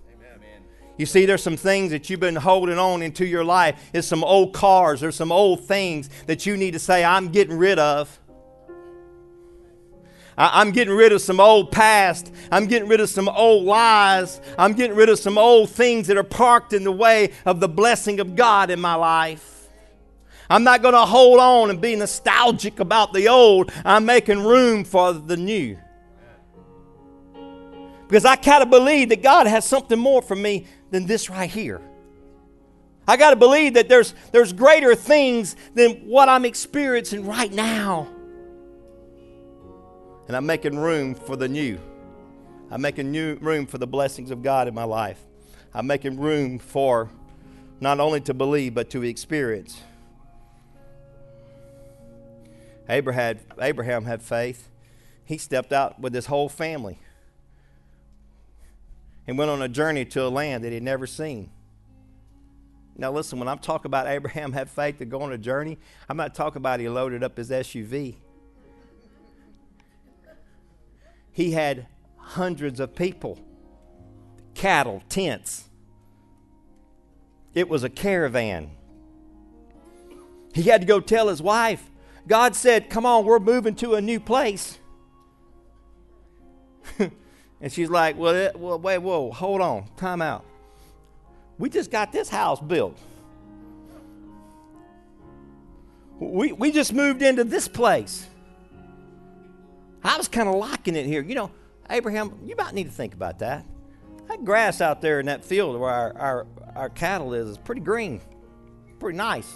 You 0.99 1.07
see, 1.07 1.27
there's 1.27 1.43
some 1.43 1.57
things 1.57 1.91
that 1.91 2.11
you've 2.11 2.21
been 2.21 2.37
holding 2.37 2.79
on 2.79 3.03
into 3.03 3.27
your 3.27 3.45
life. 3.45 3.91
It's 3.93 4.07
some 4.07 4.23
old 4.23 4.53
cars, 4.53 5.01
there's 5.01 5.17
some 5.17 5.33
old 5.33 5.65
things 5.65 6.11
that 6.27 6.47
you 6.47 6.57
need 6.57 6.73
to 6.73 6.79
say, 6.79 7.05
I'm 7.05 7.29
getting 7.29 7.57
rid 7.57 7.79
of. 7.79 8.19
I'm 10.37 10.71
getting 10.73 10.95
rid 10.95 11.13
of 11.13 11.21
some 11.21 11.41
old 11.41 11.71
past. 11.71 12.33
I'm 12.51 12.67
getting 12.67 12.89
rid 12.89 13.01
of 13.01 13.11
some 13.11 13.29
old 13.29 13.65
lies. 13.65 14.41
I'm 14.59 14.73
getting 14.73 14.97
rid 14.97 15.09
of 15.09 15.19
some 15.19 15.37
old 15.37 15.71
things 15.71 16.07
that 16.07 16.17
are 16.17 16.25
parked 16.25 16.73
in 16.73 16.85
the 16.85 16.93
way 16.93 17.33
of 17.45 17.61
the 17.61 17.69
blessing 17.69 18.19
of 18.19 18.35
God 18.35 18.71
in 18.71 18.81
my 18.81 18.95
life. 18.95 19.69
I'm 20.49 20.65
not 20.65 20.83
going 20.83 20.95
to 20.95 21.07
hold 21.07 21.39
on 21.39 21.71
and 21.71 21.81
be 21.81 21.97
nostalgic 21.97 22.81
about 22.81 23.13
the 23.13 23.29
old. 23.29 23.71
I'm 23.85 24.05
making 24.05 24.43
room 24.43 24.85
for 24.85 25.13
the 25.13 25.37
new. 25.37 25.79
Because 28.09 28.25
I 28.25 28.37
kind 28.37 28.63
of 28.63 28.69
believe 28.69 29.09
that 29.11 29.23
God 29.23 29.47
has 29.47 29.65
something 29.65 29.99
more 29.99 30.21
for 30.21 30.37
me 30.37 30.67
than 30.93 31.07
this 31.07 31.29
right 31.29 31.51
here. 31.51 31.81
I 33.09 33.17
got 33.17 33.31
to 33.31 33.37
believe 33.37 33.75
that 33.75 33.89
there's, 33.89 34.15
there's 34.31 34.53
greater 34.53 34.95
things 34.95 35.57
than 35.75 36.07
what 36.07 36.29
I'm 36.29 36.45
experiencing 36.45 37.27
right 37.27 37.53
now. 37.53 38.07
And 40.29 40.37
I'm 40.37 40.47
making 40.47 40.79
room 40.79 41.17
for 41.17 41.35
the 41.35 41.49
new. 41.49 41.81
I'm 42.71 42.81
making 42.81 43.11
new 43.11 43.35
room 43.37 43.67
for 43.67 43.79
the 43.79 43.87
blessings 43.87 44.31
of 44.31 44.43
God 44.43 44.69
in 44.69 44.75
my 44.75 44.85
life. 44.85 45.19
I'm 45.75 45.87
making 45.87 46.21
room 46.21 46.61
for 46.61 47.11
not 47.81 47.99
only 47.99 48.21
to 48.21 48.35
believe, 48.35 48.75
but 48.75 48.91
to 48.91 49.03
experience. 49.03 49.83
Abraham, 52.89 53.39
Abraham 53.61 54.05
had 54.05 54.23
faith. 54.23 54.69
He 55.25 55.39
stepped 55.39 55.73
out 55.73 55.99
with 55.99 56.15
his 56.15 56.27
whole 56.27 56.49
family 56.49 56.99
and 59.27 59.39
went 59.39 59.51
on 59.51 59.63
a 59.63 59.69
journey 59.69 60.05
to 60.05 60.27
a 60.27 60.29
land 60.29 60.65
that 60.65 60.73
he'd 60.73 60.83
never 60.83 61.07
seen. 61.07 61.51
Now, 62.97 63.11
listen, 63.11 63.39
when 63.39 63.49
I'm 63.49 63.59
talking 63.59 63.87
about 63.87 64.07
Abraham 64.09 64.53
had 64.53 64.69
faith 64.69 64.99
to 64.99 65.05
go 65.05 65.23
on 65.23 65.33
a 65.33 65.39
journey, 65.39 65.79
I'm 66.09 66.17
not 66.17 66.35
talking 66.35 66.59
about 66.59 66.81
he 66.81 66.89
loaded 66.89 67.23
up 67.23 67.37
his 67.37 67.51
SUV. 67.51 68.17
He 71.33 71.53
had 71.53 71.87
hundreds 72.17 72.79
of 72.79 72.95
people, 72.95 73.39
cattle, 74.55 75.03
tents. 75.09 75.69
It 77.55 77.69
was 77.69 77.85
a 77.85 77.89
caravan. 77.89 78.71
He 80.55 80.63
had 80.65 80.83
to 80.83 80.87
go 80.87 81.01
tell 81.01 81.29
his 81.29 81.41
wife, 81.41 81.91
God 82.27 82.55
said, 82.55 82.91
Come 82.91 83.07
on, 83.07 83.25
we're 83.25 83.39
moving 83.39 83.75
to 83.77 83.95
a 83.95 84.01
new 84.01 84.21
place. 84.21 84.79
and 87.63 87.73
she's 87.73 87.89
like, 87.89 88.19
well, 88.19 88.35
it, 88.35 88.59
well, 88.59 88.79
wait, 88.79 88.99
whoa, 88.99 89.31
hold 89.31 89.61
on, 89.61 89.87
time 89.97 90.21
out. 90.21 90.45
We 91.59 91.71
just 91.71 91.93
got 91.93 92.11
this 92.13 92.29
house 92.29 92.61
built. 92.61 92.99
We, 96.19 96.53
we 96.53 96.73
just 96.73 96.93
moved 96.93 97.23
into 97.23 97.45
this 97.45 97.69
place. 97.69 98.27
I 100.03 100.17
was 100.17 100.27
kind 100.27 100.49
of 100.49 100.57
liking 100.57 100.97
it 100.97 101.07
here. 101.07 101.23
You 101.23 101.37
know, 101.37 101.51
Abraham, 101.89 102.41
you 102.45 102.57
might 102.57 102.75
need 102.75 102.85
to 102.85 102.91
think 102.91 103.15
about 103.15 103.39
that. 103.39 103.65
That 104.29 104.45
grass 104.45 104.81
out 104.81 105.01
there 105.01 105.21
in 105.21 105.27
that 105.27 105.45
field 105.45 105.79
where 105.79 105.91
our, 105.91 106.19
our, 106.19 106.47
our 106.75 106.89
cattle 106.89 107.33
is 107.33 107.51
is 107.51 107.59
pretty 107.59 107.81
green, 107.81 108.21
pretty 108.99 109.17
nice. 109.17 109.53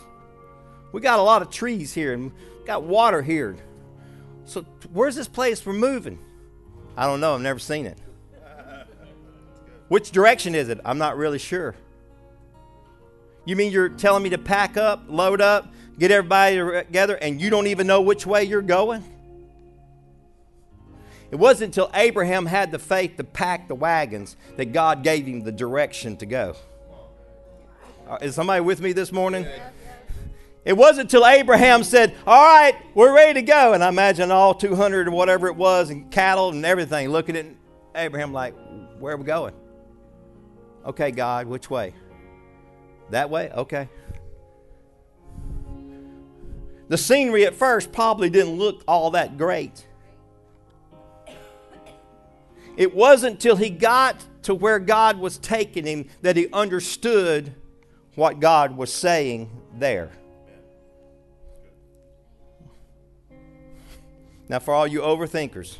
We 0.92 1.00
got 1.00 1.18
a 1.18 1.22
lot 1.22 1.42
of 1.42 1.50
trees 1.50 1.92
here 1.92 2.12
and 2.12 2.30
got 2.66 2.84
water 2.84 3.20
here. 3.20 3.56
So 4.44 4.62
where's 4.92 5.16
this 5.16 5.28
place 5.28 5.66
we're 5.66 5.72
moving? 5.72 6.20
I 6.96 7.06
don't 7.06 7.20
know. 7.20 7.34
I've 7.34 7.40
never 7.40 7.58
seen 7.58 7.86
it. 7.86 7.98
Which 9.88 10.10
direction 10.10 10.54
is 10.54 10.68
it? 10.68 10.80
I'm 10.84 10.98
not 10.98 11.16
really 11.16 11.38
sure. 11.38 11.74
You 13.44 13.54
mean 13.54 13.70
you're 13.70 13.88
telling 13.88 14.22
me 14.22 14.30
to 14.30 14.38
pack 14.38 14.76
up, 14.76 15.04
load 15.06 15.40
up, 15.40 15.72
get 15.98 16.10
everybody 16.10 16.56
together, 16.56 17.14
and 17.14 17.40
you 17.40 17.50
don't 17.50 17.68
even 17.68 17.86
know 17.86 18.00
which 18.00 18.26
way 18.26 18.44
you're 18.44 18.62
going? 18.62 19.04
It 21.30 21.36
wasn't 21.36 21.68
until 21.68 21.90
Abraham 21.94 22.46
had 22.46 22.72
the 22.72 22.78
faith 22.78 23.16
to 23.16 23.24
pack 23.24 23.68
the 23.68 23.74
wagons 23.74 24.36
that 24.56 24.66
God 24.66 25.02
gave 25.02 25.26
him 25.26 25.42
the 25.42 25.52
direction 25.52 26.16
to 26.18 26.26
go. 26.26 26.56
Uh, 28.08 28.18
is 28.22 28.34
somebody 28.34 28.60
with 28.60 28.80
me 28.80 28.92
this 28.92 29.12
morning? 29.12 29.46
It 30.66 30.76
wasn't 30.76 31.04
until 31.04 31.24
Abraham 31.24 31.84
said, 31.84 32.16
All 32.26 32.42
right, 32.42 32.74
we're 32.92 33.14
ready 33.14 33.34
to 33.34 33.42
go. 33.42 33.72
And 33.72 33.84
I 33.84 33.88
imagine 33.88 34.32
all 34.32 34.52
200 34.52 35.06
or 35.06 35.12
whatever 35.12 35.46
it 35.46 35.54
was, 35.54 35.90
and 35.90 36.10
cattle 36.10 36.50
and 36.50 36.66
everything 36.66 37.08
looking 37.08 37.36
at 37.36 37.46
Abraham 37.94 38.32
like, 38.32 38.52
Where 38.98 39.14
are 39.14 39.16
we 39.16 39.24
going? 39.24 39.54
Okay, 40.84 41.12
God, 41.12 41.46
which 41.46 41.70
way? 41.70 41.94
That 43.10 43.30
way? 43.30 43.48
Okay. 43.52 43.88
The 46.88 46.98
scenery 46.98 47.46
at 47.46 47.54
first 47.54 47.92
probably 47.92 48.28
didn't 48.28 48.58
look 48.58 48.82
all 48.88 49.12
that 49.12 49.38
great. 49.38 49.86
It 52.76 52.92
wasn't 52.92 53.34
until 53.34 53.54
he 53.54 53.70
got 53.70 54.24
to 54.42 54.54
where 54.54 54.80
God 54.80 55.18
was 55.18 55.38
taking 55.38 55.86
him 55.86 56.08
that 56.22 56.36
he 56.36 56.48
understood 56.52 57.54
what 58.16 58.40
God 58.40 58.76
was 58.76 58.92
saying 58.92 59.48
there. 59.78 60.10
Now, 64.48 64.60
for 64.60 64.74
all 64.74 64.86
you 64.86 65.00
overthinkers, 65.00 65.78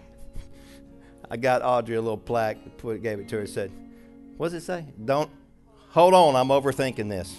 I 1.30 1.36
got 1.36 1.62
Audrey 1.62 1.96
a 1.96 2.00
little 2.00 2.16
plaque, 2.16 2.78
put, 2.78 3.02
gave 3.02 3.18
it 3.18 3.28
to 3.30 3.36
her, 3.38 3.46
said, 3.46 3.72
What 4.36 4.46
does 4.46 4.62
it 4.62 4.66
say? 4.66 4.84
Don't, 5.04 5.30
hold 5.88 6.14
on, 6.14 6.36
I'm 6.36 6.48
overthinking 6.48 7.08
this. 7.08 7.34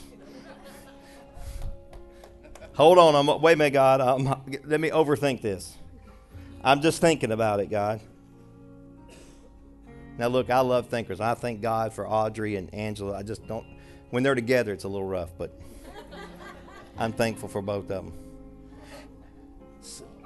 hold 2.74 2.98
on, 2.98 3.16
I'm, 3.16 3.42
wait 3.42 3.54
a 3.54 3.56
minute, 3.56 3.74
God, 3.74 4.02
I'm, 4.02 4.26
let 4.66 4.82
me 4.82 4.90
overthink 4.90 5.42
this. 5.42 5.74
I'm 6.64 6.82
just 6.82 7.00
thinking 7.00 7.32
about 7.32 7.62
it, 7.62 7.70
God. 7.70 8.02
Now, 10.18 10.28
look, 10.28 10.50
I 10.50 10.60
love 10.62 10.88
thinkers. 10.88 11.22
I 11.22 11.36
thank 11.36 11.62
God 11.62 11.94
for 11.94 12.08
Audrey 12.08 12.56
and 12.56 12.74
Angela. 12.74 13.16
I 13.16 13.24
just 13.24 13.48
don't, 13.48 13.66
when 14.10 14.24
they're 14.24 14.36
together, 14.36 14.74
it's 14.74 14.84
a 14.84 14.88
little 14.88 15.08
rough, 15.08 15.30
but 15.38 15.58
I'm 16.98 17.14
thankful 17.14 17.48
for 17.48 17.62
both 17.62 17.84
of 17.92 18.06
them. 18.06 18.27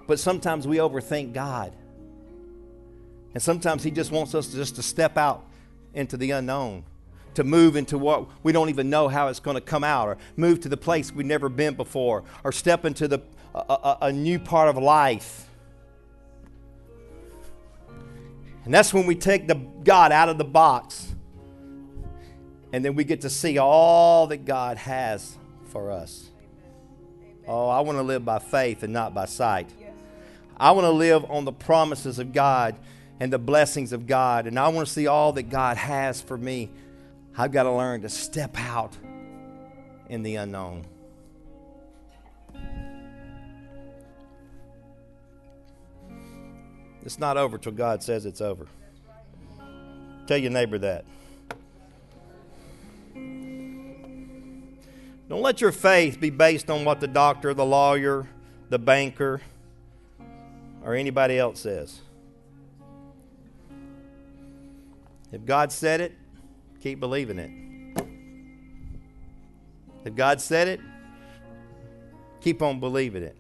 But 0.08 0.20
sometimes 0.20 0.68
we 0.68 0.78
overthink 0.78 1.34
God. 1.34 1.74
And 3.34 3.42
sometimes 3.42 3.84
He 3.84 3.92
just 3.92 4.12
wants 4.12 4.36
us 4.36 4.48
to 4.48 4.56
just 4.56 4.76
to 4.76 4.84
step 4.84 5.18
out 5.18 5.46
into 5.94 6.18
the 6.18 6.32
unknown, 6.32 6.84
to 7.36 7.44
move 7.44 7.76
into 7.76 7.98
what 7.98 8.28
we 8.44 8.52
don't 8.52 8.70
even 8.70 8.90
know 8.90 9.08
how 9.08 9.28
it's 9.28 9.40
going 9.40 9.56
to 9.56 9.62
come 9.62 9.84
out, 9.84 10.08
or 10.08 10.18
move 10.36 10.60
to 10.62 10.70
the 10.70 10.78
place 10.78 11.12
we've 11.12 11.26
never 11.26 11.50
been 11.50 11.76
before, 11.76 12.24
or 12.44 12.52
step 12.52 12.86
into 12.86 13.08
the, 13.08 13.22
a, 13.56 13.60
a, 13.60 13.98
a 14.02 14.12
new 14.12 14.40
part 14.40 14.70
of 14.70 14.78
life. 14.78 15.48
And 18.66 18.74
that's 18.74 18.94
when 18.94 19.08
we 19.08 19.16
take 19.16 19.48
the 19.48 19.56
God 19.56 20.12
out 20.12 20.30
of 20.30 20.38
the 20.38 20.44
box. 20.44 21.08
And 22.74 22.86
then 22.86 22.96
we 22.96 23.04
get 23.04 23.22
to 23.22 23.30
see 23.30 23.58
all 23.58 24.28
that 24.28 24.46
God 24.46 24.78
has 24.78 25.36
for 25.66 25.92
us. 25.92 26.30
Oh, 27.48 27.68
I 27.68 27.82
want 27.82 27.98
to 27.98 28.04
live 28.04 28.24
by 28.24 28.40
faith 28.40 28.84
and 28.84 28.94
not 28.94 29.14
by 29.14 29.26
sight. 29.26 29.70
I 30.62 30.70
want 30.74 30.86
to 30.86 30.92
live 30.92 31.26
on 31.32 31.44
the 31.44 31.52
promises 31.52 32.20
of 32.20 32.34
God 32.34 32.76
and 33.20 33.34
the 33.34 33.40
blessings 33.40 33.94
of 33.94 34.06
God. 34.06 34.46
And 34.46 34.60
I 34.60 34.68
want 34.68 34.88
to 34.88 34.94
see 34.94 35.08
all 35.08 35.34
that 35.34 35.50
God 35.50 35.76
has 35.76 36.22
for 36.22 36.38
me. 36.38 36.70
I've 37.36 37.52
got 37.52 37.64
to 37.64 37.72
learn 37.72 38.04
to 38.04 38.10
step 38.10 38.56
out 38.60 38.96
in 40.08 40.22
the 40.22 40.36
unknown. 40.36 40.86
It's 47.04 47.18
not 47.18 47.38
over 47.38 47.58
till 47.58 47.72
God 47.72 48.04
says 48.04 48.28
it's 48.28 48.42
over. 48.42 48.68
Tell 50.28 50.38
your 50.38 50.52
neighbor 50.52 50.78
that. 50.78 51.06
Don't 55.28 55.42
let 55.42 55.60
your 55.60 55.72
faith 55.72 56.20
be 56.20 56.30
based 56.30 56.70
on 56.70 56.86
what 56.86 57.00
the 57.00 57.08
doctor, 57.08 57.56
the 57.56 57.66
lawyer, 57.66 58.28
the 58.70 58.78
banker, 58.78 59.42
or 60.84 60.96
anybody 60.96 61.38
else 61.38 61.60
says. 61.60 62.02
If 65.32 65.46
God 65.46 65.72
said 65.72 66.02
it, 66.02 66.14
keep 66.82 67.00
believing 67.00 67.40
it. 67.40 67.52
If 70.04 70.16
God 70.16 70.42
said 70.42 70.68
it, 70.68 70.80
keep 72.42 72.62
on 72.62 72.80
believing 72.80 73.24
it. 73.24 73.38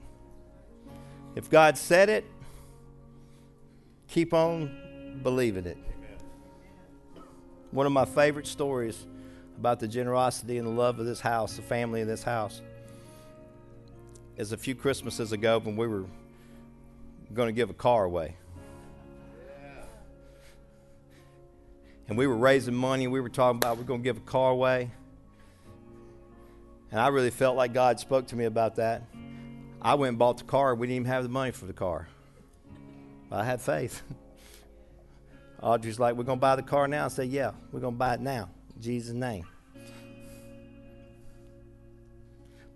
If 1.35 1.49
God 1.49 1.77
said 1.77 2.09
it, 2.09 2.25
keep 4.07 4.33
on 4.33 5.19
believing 5.23 5.65
it. 5.65 5.77
One 7.71 7.85
of 7.85 7.91
my 7.91 8.05
favorite 8.05 8.47
stories 8.47 9.05
about 9.57 9.79
the 9.79 9.87
generosity 9.87 10.57
and 10.57 10.67
the 10.67 10.71
love 10.71 10.99
of 10.99 11.05
this 11.05 11.21
house, 11.21 11.55
the 11.55 11.61
family 11.61 12.01
in 12.01 12.07
this 12.07 12.23
house, 12.23 12.61
is 14.37 14.51
a 14.51 14.57
few 14.57 14.75
Christmases 14.75 15.31
ago 15.31 15.59
when 15.59 15.75
we 15.75 15.87
were 15.87 16.05
going 17.33 17.47
to 17.47 17.53
give 17.53 17.69
a 17.69 17.73
car 17.73 18.03
away. 18.03 18.35
And 22.07 22.17
we 22.17 22.27
were 22.27 22.35
raising 22.35 22.75
money. 22.75 23.07
We 23.07 23.21
were 23.21 23.29
talking 23.29 23.57
about 23.57 23.77
we're 23.77 23.83
going 23.83 24.01
to 24.01 24.03
give 24.03 24.17
a 24.17 24.21
car 24.21 24.51
away. 24.51 24.91
And 26.91 26.99
I 26.99 27.07
really 27.07 27.29
felt 27.29 27.55
like 27.55 27.73
God 27.73 27.99
spoke 27.99 28.27
to 28.27 28.35
me 28.35 28.43
about 28.43 28.75
that. 28.75 29.03
I 29.81 29.95
went 29.95 30.09
and 30.09 30.19
bought 30.19 30.37
the 30.37 30.43
car. 30.43 30.75
We 30.75 30.87
didn't 30.87 30.97
even 30.97 31.07
have 31.07 31.23
the 31.23 31.29
money 31.29 31.51
for 31.51 31.65
the 31.65 31.73
car. 31.73 32.09
But 33.29 33.39
I 33.39 33.45
had 33.45 33.61
faith. 33.61 34.01
Audrey's 35.61 35.99
like, 35.99 36.15
We're 36.15 36.25
going 36.25 36.37
to 36.37 36.41
buy 36.41 36.57
the 36.57 36.63
car 36.63 36.87
now. 36.87 37.05
I 37.05 37.07
said, 37.07 37.29
Yeah, 37.29 37.51
we're 37.71 37.79
going 37.79 37.93
to 37.93 37.97
buy 37.97 38.15
it 38.15 38.19
now. 38.19 38.49
In 38.75 38.81
Jesus' 38.81 39.13
name. 39.13 39.45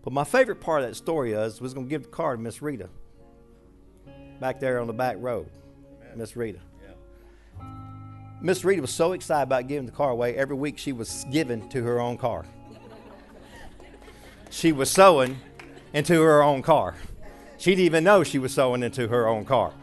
But 0.02 0.14
my 0.14 0.24
favorite 0.24 0.62
part 0.62 0.84
of 0.84 0.90
that 0.90 0.96
story 0.96 1.34
is 1.34 1.60
was 1.60 1.74
going 1.74 1.88
to 1.88 1.90
give 1.90 2.04
the 2.04 2.10
car 2.10 2.36
to 2.36 2.42
Miss 2.42 2.62
Rita. 2.62 2.90
Back 4.40 4.60
there 4.60 4.80
on 4.80 4.88
the 4.88 4.94
back 4.94 5.18
road. 5.20 5.48
Miss 6.16 6.36
Rita. 6.36 6.60
Miss 8.42 8.64
Rita 8.64 8.82
was 8.82 8.92
so 8.92 9.14
excited 9.14 9.44
about 9.44 9.68
giving 9.68 9.86
the 9.86 9.92
car 9.92 10.12
away. 10.12 10.36
Every 10.36 10.56
week 10.56 10.78
she 10.78 10.92
was 10.92 11.26
given 11.32 11.68
to 11.70 11.84
her 11.84 12.00
own 12.00 12.18
car. 12.18 12.46
She 14.52 14.72
was 14.72 14.90
sowing 14.90 15.38
into 15.92 16.22
her 16.22 16.42
own 16.42 16.62
car. 16.62 16.96
She 17.58 17.72
didn't 17.72 17.86
even 17.86 18.04
know 18.06 18.24
she 18.24 18.40
was 18.40 18.54
sowing 18.54 18.84
into 18.84 19.10
her 19.10 19.28
own 19.28 19.44
car. 19.44 19.74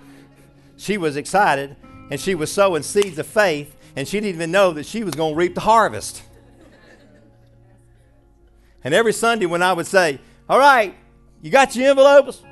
She 0.79 0.97
was 0.97 1.17
excited 1.17 1.77
and 2.11 2.21
she 2.21 2.35
was 2.35 2.53
sowing 2.53 2.83
seeds 2.83 3.19
of 3.19 3.27
faith, 3.27 3.75
and 3.97 4.07
she 4.07 4.21
didn't 4.21 4.35
even 4.35 4.51
know 4.51 4.73
that 4.73 4.85
she 4.85 5.03
was 5.03 5.15
going 5.15 5.33
to 5.33 5.39
reap 5.39 5.55
the 5.55 5.63
harvest. 5.63 6.23
And 8.85 8.93
every 8.93 9.13
Sunday 9.13 9.47
when 9.47 9.63
I 9.63 9.73
would 9.73 9.87
say, 9.87 10.21
All 10.49 10.59
right, 10.59 10.95
you 11.41 11.51
got 11.51 11.75
your 11.75 11.89
envelopes? 11.91 12.43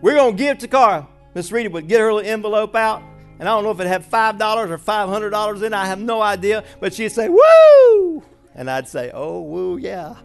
We're 0.00 0.14
going 0.14 0.36
to 0.36 0.42
give 0.42 0.58
to 0.58 0.68
car. 0.68 1.08
Miss 1.34 1.52
Rita 1.52 1.70
would 1.70 1.88
get 1.88 2.00
her 2.00 2.12
little 2.12 2.30
envelope 2.30 2.74
out, 2.74 3.02
and 3.38 3.48
I 3.48 3.52
don't 3.52 3.64
know 3.64 3.70
if 3.70 3.80
it 3.80 3.86
had 3.86 4.04
$5 4.04 4.68
or 4.68 4.78
$500 4.78 5.56
in 5.58 5.64
it. 5.64 5.72
I 5.72 5.86
have 5.86 6.00
no 6.00 6.20
idea. 6.20 6.64
But 6.80 6.94
she'd 6.94 7.10
say, 7.10 7.28
Woo! 7.28 8.22
And 8.54 8.70
I'd 8.70 8.88
say, 8.88 9.10
Oh, 9.14 9.40
woo, 9.40 9.78
yeah. 9.78 10.16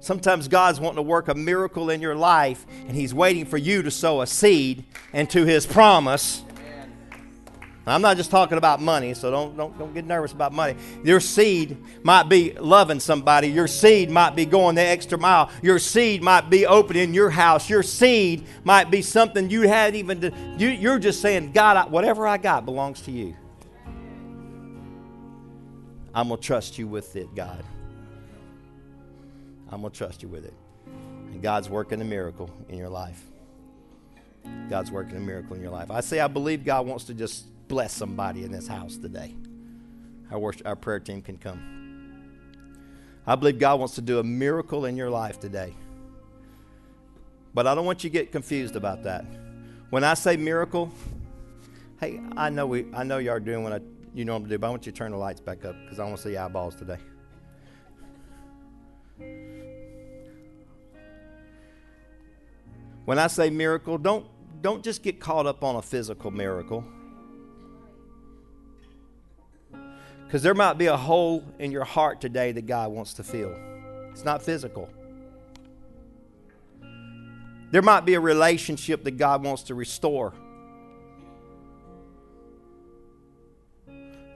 Sometimes 0.00 0.48
God's 0.48 0.80
wanting 0.80 0.96
to 0.96 1.02
work 1.02 1.28
a 1.28 1.34
miracle 1.34 1.88
in 1.88 2.00
your 2.00 2.16
life, 2.16 2.66
and 2.88 2.96
He's 2.96 3.14
waiting 3.14 3.46
for 3.46 3.56
you 3.56 3.82
to 3.82 3.90
sow 3.90 4.20
a 4.20 4.26
seed 4.26 4.84
into 5.12 5.44
His 5.44 5.64
promise. 5.64 6.42
I'm 7.84 8.00
not 8.00 8.16
just 8.16 8.30
talking 8.30 8.58
about 8.58 8.80
money, 8.80 9.12
so 9.12 9.30
don't, 9.30 9.56
don't, 9.56 9.76
don't 9.76 9.92
get 9.92 10.04
nervous 10.04 10.30
about 10.32 10.52
money. 10.52 10.76
Your 11.02 11.18
seed 11.18 11.76
might 12.04 12.28
be 12.28 12.52
loving 12.52 13.00
somebody. 13.00 13.48
Your 13.48 13.66
seed 13.66 14.08
might 14.08 14.36
be 14.36 14.44
going 14.44 14.76
the 14.76 14.82
extra 14.82 15.18
mile. 15.18 15.50
Your 15.62 15.80
seed 15.80 16.22
might 16.22 16.48
be 16.48 16.64
opening 16.64 17.12
your 17.12 17.30
house. 17.30 17.68
Your 17.68 17.82
seed 17.82 18.46
might 18.62 18.88
be 18.90 19.02
something 19.02 19.50
you 19.50 19.62
hadn't 19.62 19.96
even, 19.96 20.56
you, 20.58 20.68
you're 20.68 21.00
just 21.00 21.20
saying, 21.20 21.50
God, 21.50 21.90
whatever 21.90 22.26
I 22.26 22.36
got 22.36 22.64
belongs 22.64 23.00
to 23.02 23.10
you. 23.10 23.34
I'm 26.14 26.28
going 26.28 26.40
to 26.40 26.46
trust 26.46 26.78
you 26.78 26.86
with 26.86 27.16
it, 27.16 27.34
God. 27.34 27.64
I'm 29.70 29.80
going 29.80 29.90
to 29.90 29.98
trust 29.98 30.22
you 30.22 30.28
with 30.28 30.44
it. 30.44 30.54
And 31.32 31.42
God's 31.42 31.68
working 31.68 32.00
a 32.00 32.04
miracle 32.04 32.48
in 32.68 32.78
your 32.78 32.90
life. 32.90 33.24
God's 34.68 34.92
working 34.92 35.16
a 35.16 35.20
miracle 35.20 35.56
in 35.56 35.62
your 35.62 35.70
life. 35.70 35.90
I 35.90 36.00
say, 36.00 36.20
I 36.20 36.28
believe 36.28 36.64
God 36.64 36.86
wants 36.86 37.04
to 37.04 37.14
just 37.14 37.46
bless 37.72 37.94
somebody 37.94 38.44
in 38.44 38.52
this 38.52 38.68
house 38.68 38.98
today. 38.98 39.34
Our, 40.30 40.38
worship, 40.38 40.66
our 40.66 40.76
prayer 40.76 41.00
team 41.00 41.22
can 41.22 41.38
come. 41.38 42.28
I 43.26 43.34
believe 43.34 43.58
God 43.58 43.78
wants 43.78 43.94
to 43.94 44.02
do 44.02 44.18
a 44.18 44.22
miracle 44.22 44.84
in 44.84 44.94
your 44.94 45.08
life 45.08 45.40
today. 45.40 45.72
But 47.54 47.66
I 47.66 47.74
don't 47.74 47.86
want 47.86 48.04
you 48.04 48.10
to 48.10 48.12
get 48.12 48.30
confused 48.30 48.76
about 48.76 49.04
that. 49.04 49.24
When 49.88 50.04
I 50.04 50.12
say 50.12 50.36
miracle, 50.36 50.92
hey, 51.98 52.20
I 52.36 52.50
know 52.50 52.66
we, 52.66 52.84
I 52.92 53.04
know 53.04 53.16
y'all 53.16 53.36
are 53.36 53.40
doing 53.40 53.64
what 53.64 53.72
I, 53.72 53.80
you 54.12 54.26
normally 54.26 54.50
do, 54.50 54.58
but 54.58 54.66
I 54.66 54.70
want 54.70 54.84
you 54.84 54.92
to 54.92 54.98
turn 54.98 55.12
the 55.12 55.16
lights 55.16 55.40
back 55.40 55.64
up 55.64 55.74
because 55.82 55.98
I 55.98 56.04
want 56.04 56.18
to 56.18 56.22
see 56.24 56.36
eyeballs 56.36 56.74
today. 56.74 56.98
When 63.06 63.18
I 63.18 63.28
say 63.28 63.48
miracle, 63.48 63.96
don't, 63.96 64.26
don't 64.60 64.84
just 64.84 65.02
get 65.02 65.20
caught 65.20 65.46
up 65.46 65.64
on 65.64 65.76
a 65.76 65.82
physical 65.82 66.30
miracle. 66.30 66.84
Because 70.32 70.42
there 70.42 70.54
might 70.54 70.78
be 70.78 70.86
a 70.86 70.96
hole 70.96 71.44
in 71.58 71.72
your 71.72 71.84
heart 71.84 72.22
today 72.22 72.52
that 72.52 72.64
God 72.64 72.90
wants 72.90 73.12
to 73.14 73.22
fill. 73.22 73.54
It's 74.12 74.24
not 74.24 74.40
physical. 74.40 74.88
There 77.70 77.82
might 77.82 78.06
be 78.06 78.14
a 78.14 78.20
relationship 78.20 79.04
that 79.04 79.18
God 79.18 79.44
wants 79.44 79.64
to 79.64 79.74
restore. 79.74 80.32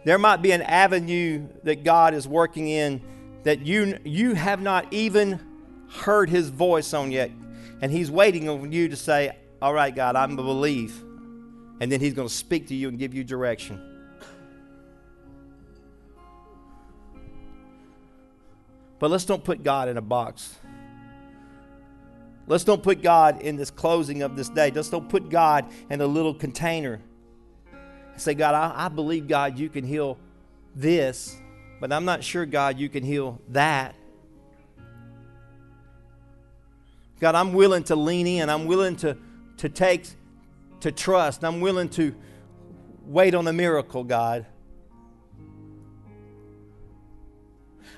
There 0.04 0.18
might 0.18 0.42
be 0.42 0.52
an 0.52 0.60
avenue 0.60 1.48
that 1.62 1.82
God 1.82 2.12
is 2.12 2.28
working 2.28 2.68
in 2.68 3.00
that 3.44 3.60
you, 3.60 3.98
you 4.04 4.34
have 4.34 4.60
not 4.60 4.92
even 4.92 5.40
heard 5.88 6.28
His 6.28 6.50
voice 6.50 6.92
on 6.92 7.10
yet. 7.10 7.30
And 7.80 7.90
He's 7.90 8.10
waiting 8.10 8.50
on 8.50 8.70
you 8.70 8.90
to 8.90 8.96
say, 8.96 9.34
All 9.62 9.72
right, 9.72 9.94
God, 9.94 10.14
I'm 10.14 10.36
going 10.36 10.36
to 10.36 10.42
believe. 10.42 11.02
And 11.80 11.90
then 11.90 12.00
He's 12.00 12.12
going 12.12 12.28
to 12.28 12.34
speak 12.34 12.68
to 12.68 12.74
you 12.74 12.90
and 12.90 12.98
give 12.98 13.14
you 13.14 13.24
direction. 13.24 13.95
But 18.98 19.10
let's 19.10 19.24
don't 19.24 19.44
put 19.44 19.62
God 19.62 19.88
in 19.88 19.96
a 19.96 20.02
box. 20.02 20.56
Let's 22.46 22.64
don't 22.64 22.82
put 22.82 23.02
God 23.02 23.42
in 23.42 23.56
this 23.56 23.70
closing 23.70 24.22
of 24.22 24.36
this 24.36 24.48
day. 24.48 24.70
Let's 24.70 24.88
don't 24.88 25.08
put 25.08 25.28
God 25.28 25.66
in 25.90 26.00
a 26.00 26.06
little 26.06 26.32
container. 26.32 27.00
Say, 28.16 28.34
God, 28.34 28.54
I, 28.54 28.86
I 28.86 28.88
believe, 28.88 29.28
God, 29.28 29.58
you 29.58 29.68
can 29.68 29.84
heal 29.84 30.16
this, 30.74 31.36
but 31.80 31.92
I'm 31.92 32.04
not 32.04 32.24
sure, 32.24 32.46
God, 32.46 32.78
you 32.78 32.88
can 32.88 33.04
heal 33.04 33.40
that. 33.48 33.94
God, 37.18 37.34
I'm 37.34 37.52
willing 37.52 37.84
to 37.84 37.96
lean 37.96 38.26
in. 38.26 38.48
I'm 38.48 38.66
willing 38.66 38.96
to, 38.96 39.16
to 39.58 39.68
take, 39.68 40.06
to 40.80 40.92
trust. 40.92 41.44
I'm 41.44 41.60
willing 41.60 41.88
to 41.90 42.14
wait 43.06 43.34
on 43.34 43.44
the 43.44 43.52
miracle, 43.52 44.04
God. 44.04 44.46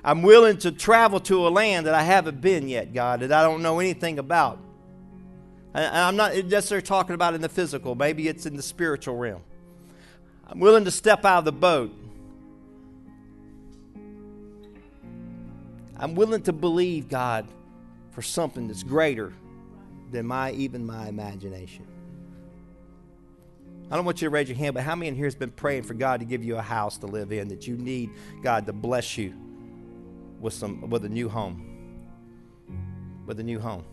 I'm 0.08 0.22
willing 0.22 0.56
to 0.60 0.72
travel 0.72 1.20
to 1.20 1.46
a 1.46 1.50
land 1.50 1.84
that 1.86 1.92
I 1.92 2.02
haven't 2.02 2.40
been 2.40 2.66
yet, 2.66 2.94
God, 2.94 3.20
that 3.20 3.30
I 3.30 3.42
don't 3.42 3.60
know 3.60 3.78
anything 3.78 4.18
about. 4.18 4.58
And 5.74 5.94
I'm 5.94 6.16
not 6.16 6.34
necessarily 6.34 6.80
talking 6.80 7.14
about 7.14 7.34
in 7.34 7.42
the 7.42 7.48
physical, 7.50 7.94
maybe 7.94 8.26
it's 8.26 8.46
in 8.46 8.56
the 8.56 8.62
spiritual 8.62 9.18
realm. 9.18 9.42
I'm 10.46 10.60
willing 10.60 10.86
to 10.86 10.90
step 10.90 11.26
out 11.26 11.40
of 11.40 11.44
the 11.44 11.52
boat. 11.52 11.94
I'm 15.98 16.14
willing 16.14 16.40
to 16.44 16.54
believe, 16.54 17.10
God, 17.10 17.46
for 18.12 18.22
something 18.22 18.66
that's 18.66 18.84
greater 18.84 19.34
than 20.10 20.26
my 20.26 20.52
even 20.52 20.86
my 20.86 21.06
imagination. 21.06 21.86
I 23.90 23.96
don't 23.96 24.06
want 24.06 24.22
you 24.22 24.26
to 24.28 24.30
raise 24.30 24.48
your 24.48 24.56
hand, 24.56 24.72
but 24.72 24.84
how 24.84 24.94
many 24.94 25.08
in 25.08 25.14
here 25.14 25.26
has 25.26 25.34
been 25.34 25.50
praying 25.50 25.82
for 25.82 25.92
God 25.92 26.20
to 26.20 26.26
give 26.26 26.42
you 26.42 26.56
a 26.56 26.62
house 26.62 26.96
to 26.98 27.06
live 27.06 27.30
in 27.30 27.48
that 27.48 27.66
you 27.66 27.76
need 27.76 28.08
God 28.42 28.64
to 28.64 28.72
bless 28.72 29.18
you 29.18 29.34
with 30.40 30.54
some 30.54 30.88
with 30.90 31.04
a 31.04 31.08
new 31.08 31.28
home? 31.28 31.64
With 33.26 33.40
a 33.40 33.42
new 33.42 33.60
home. 33.60 33.84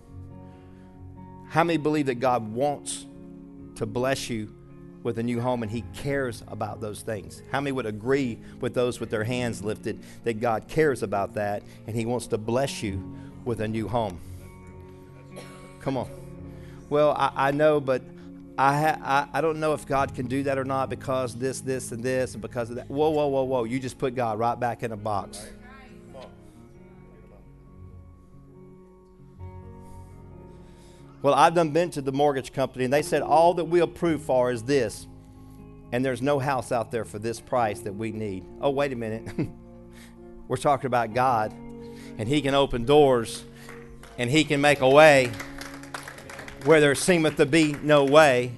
How 1.50 1.64
many 1.64 1.78
believe 1.78 2.08
that 2.08 2.16
God 2.16 2.54
wants 2.54 3.06
to 3.76 3.86
bless 3.86 4.30
you 4.30 4.54
with 5.04 5.20
a 5.20 5.24
new 5.24 5.40
home 5.40 5.62
and 5.62 5.72
he 5.72 5.84
cares 5.94 6.44
about 6.48 6.82
those 6.82 7.02
things? 7.02 7.44
How 7.52 7.62
many 7.62 7.72
would 7.72 7.86
agree 7.86 8.40
with 8.60 8.74
those 8.74 9.00
with 9.00 9.10
their 9.10 9.24
hands 9.24 9.64
lifted 9.64 10.02
that 10.24 10.40
God 10.40 10.68
cares 10.68 11.04
about 11.04 11.36
that 11.36 11.64
and 11.88 11.96
he 11.96 12.06
wants 12.06 12.28
to 12.28 12.38
bless 12.38 12.82
you 12.82 13.02
with 13.46 13.62
a 13.62 13.68
new 13.68 13.88
home. 13.88 14.20
Come 15.80 15.98
on. 15.98 16.10
Well, 16.90 17.12
I, 17.12 17.32
I 17.36 17.52
know, 17.52 17.80
but 17.80 18.02
I, 18.58 18.82
ha- 18.82 19.00
I, 19.34 19.38
I 19.38 19.42
don't 19.42 19.60
know 19.60 19.74
if 19.74 19.86
God 19.86 20.16
can 20.16 20.28
do 20.28 20.44
that 20.44 20.58
or 20.58 20.66
not 20.66 20.90
because 20.90 21.36
this, 21.36 21.62
this, 21.62 21.92
and 21.92 22.04
this, 22.04 22.34
and 22.34 22.42
because 22.42 22.70
of 22.70 22.78
that. 22.78 22.90
Whoa, 22.90 23.10
whoa, 23.12 23.28
whoa, 23.28 23.44
whoa. 23.44 23.64
You 23.64 23.80
just 23.80 23.98
put 23.98 24.16
God 24.16 24.40
right 24.40 24.60
back 24.60 24.84
in 24.84 24.92
a 24.92 24.98
box. 24.98 25.48
Well, 31.26 31.34
I've 31.34 31.56
done 31.56 31.72
been 31.72 31.90
to 31.90 32.04
the 32.04 32.12
mortgage 32.12 32.54
company, 32.54 32.86
and 32.86 32.94
they 32.94 33.02
said 33.02 33.24
all 33.24 33.56
that 33.56 33.64
we 33.64 33.80
approve 33.80 34.22
for 34.22 34.52
is 34.52 34.62
this, 34.62 35.08
and 35.92 36.06
there's 36.06 36.22
no 36.22 36.38
house 36.38 36.72
out 36.72 36.92
there 36.92 37.04
for 37.04 37.18
this 37.18 37.40
price 37.40 37.80
that 37.80 37.96
we 37.96 38.12
need. 38.12 38.46
Oh, 38.62 38.70
wait 38.70 38.94
a 38.94 38.96
minute. 38.96 39.36
We're 40.48 40.58
talking 40.58 40.86
about 40.86 41.16
God 41.16 41.52
and 42.20 42.30
He 42.30 42.42
can 42.42 42.54
open 42.54 42.86
doors 42.86 43.44
and 44.20 44.30
He 44.30 44.44
can 44.44 44.62
make 44.62 44.82
a 44.82 44.88
way 44.88 45.32
where 46.64 46.80
there 46.80 46.94
seemeth 46.94 47.38
to 47.38 47.48
be 47.48 47.74
no 47.74 48.04
way. 48.04 48.52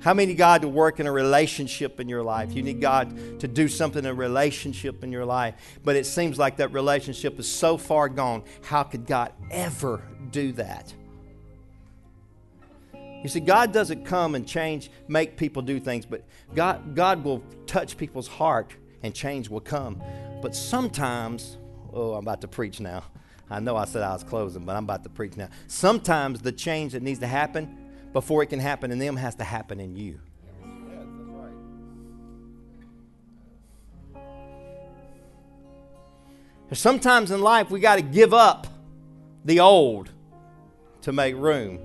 How 0.00 0.14
many 0.14 0.34
God 0.34 0.62
to 0.62 0.68
work 0.68 1.00
in 1.00 1.06
a 1.06 1.12
relationship 1.12 1.98
in 1.98 2.08
your 2.08 2.22
life? 2.22 2.52
You 2.52 2.62
need 2.62 2.80
God 2.80 3.40
to 3.40 3.48
do 3.48 3.66
something 3.66 4.04
in 4.04 4.10
a 4.10 4.14
relationship 4.14 5.02
in 5.02 5.10
your 5.10 5.24
life, 5.24 5.54
but 5.82 5.96
it 5.96 6.06
seems 6.06 6.38
like 6.38 6.56
that 6.58 6.72
relationship 6.72 7.38
is 7.38 7.50
so 7.50 7.76
far 7.76 8.08
gone. 8.08 8.44
How 8.62 8.84
could 8.84 9.06
God 9.06 9.32
ever 9.50 10.02
do 10.30 10.52
that? 10.52 10.94
You 12.94 13.28
see, 13.28 13.40
God 13.40 13.72
doesn't 13.72 14.04
come 14.04 14.36
and 14.36 14.46
change, 14.46 14.90
make 15.08 15.36
people 15.36 15.62
do 15.62 15.80
things, 15.80 16.06
but 16.06 16.24
God, 16.54 16.94
God 16.94 17.24
will 17.24 17.42
touch 17.66 17.96
people's 17.96 18.28
heart 18.28 18.76
and 19.02 19.12
change 19.12 19.48
will 19.48 19.60
come. 19.60 20.00
But 20.40 20.54
sometimes, 20.54 21.58
oh, 21.92 22.12
I'm 22.14 22.24
about 22.24 22.40
to 22.42 22.48
preach 22.48 22.78
now. 22.78 23.02
I 23.50 23.58
know 23.58 23.76
I 23.76 23.86
said 23.86 24.02
I 24.02 24.12
was 24.12 24.22
closing, 24.22 24.64
but 24.64 24.76
I'm 24.76 24.84
about 24.84 25.02
to 25.02 25.08
preach 25.08 25.36
now. 25.36 25.48
Sometimes 25.66 26.42
the 26.42 26.52
change 26.52 26.92
that 26.92 27.02
needs 27.02 27.18
to 27.20 27.26
happen 27.26 27.77
before 28.12 28.42
it 28.42 28.46
can 28.46 28.60
happen 28.60 28.90
in 28.90 28.98
them 28.98 29.16
has 29.16 29.34
to 29.36 29.44
happen 29.44 29.80
in 29.80 29.96
you. 29.96 30.20
Sometimes 36.72 37.30
in 37.30 37.40
life 37.40 37.70
we 37.70 37.80
got 37.80 37.96
to 37.96 38.02
give 38.02 38.34
up 38.34 38.66
the 39.44 39.60
old 39.60 40.10
to 41.02 41.12
make 41.12 41.34
room 41.34 41.80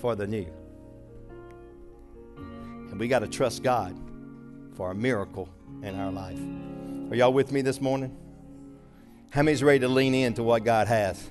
for 0.00 0.14
the 0.14 0.26
new. 0.26 0.46
And 2.36 3.00
we 3.00 3.08
got 3.08 3.20
to 3.20 3.28
trust 3.28 3.62
God 3.62 3.96
for 4.74 4.90
a 4.90 4.94
miracle 4.94 5.48
in 5.82 5.98
our 5.98 6.12
life. 6.12 6.38
Are 7.10 7.16
y'all 7.16 7.32
with 7.32 7.50
me 7.50 7.62
this 7.62 7.80
morning? 7.80 8.14
How 9.30 9.42
many's 9.42 9.62
ready 9.62 9.80
to 9.80 9.88
lean 9.88 10.14
into 10.14 10.42
what 10.42 10.64
God 10.64 10.86
has? 10.86 11.30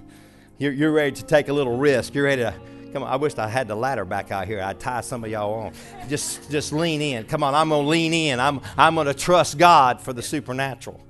You're, 0.58 0.72
you're 0.72 0.92
ready 0.92 1.12
to 1.12 1.24
take 1.24 1.48
a 1.48 1.54
little 1.54 1.78
risk. 1.78 2.16
You're 2.16 2.26
ready 2.26 2.42
to 2.42 2.54
come 2.96 3.04
on. 3.04 3.12
I 3.12 3.18
wish 3.18 3.38
I 3.38 3.50
had 3.50 3.68
the 3.68 3.76
ladder 3.76 4.06
back 4.06 4.32
out 4.32 4.48
here. 4.48 4.62
I'd 4.62 4.80
tie 4.80 5.02
some 5.02 5.26
of 5.26 5.30
y'all 5.30 5.54
on. 5.54 5.74
Just 6.08 6.50
just 6.50 6.72
lean 6.72 7.02
in. 7.02 7.26
Come 7.26 7.44
on, 7.44 7.54
I'm 7.54 7.68
gonna 7.68 7.86
lean 7.86 8.14
in. 8.14 8.40
I'm 8.40 8.62
I'm 8.78 8.96
gonna 8.96 9.14
trust 9.14 9.58
God 9.58 10.00
for 10.00 10.14
the 10.14 10.22
supernatural. 10.22 11.02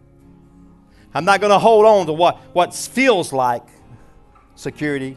I'm 1.13 1.25
not 1.25 1.41
gonna 1.41 1.59
hold 1.59 1.85
on 1.85 2.07
to 2.07 2.13
what, 2.13 2.37
what 2.53 2.73
feels 2.73 3.31
like 3.31 3.67
security. 4.55 5.15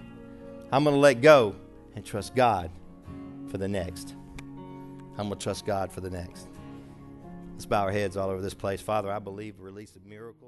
I'm 0.70 0.84
gonna 0.84 0.96
let 0.96 1.22
go 1.22 1.56
and 1.96 2.04
trust 2.04 2.34
God 2.34 2.70
for 3.48 3.56
the 3.56 3.66
next. 3.66 4.14
I'm 5.18 5.26
going 5.26 5.38
to 5.38 5.42
trust 5.42 5.66
God 5.66 5.90
for 5.90 6.00
the 6.00 6.10
next. 6.10 6.46
Let's 7.54 7.66
bow 7.66 7.82
our 7.82 7.90
heads 7.90 8.16
all 8.16 8.30
over 8.30 8.40
this 8.40 8.54
place. 8.54 8.80
Father, 8.80 9.10
I 9.10 9.18
believe 9.18 9.58
release 9.58 9.96
of 9.96 10.06
miracles. 10.06 10.47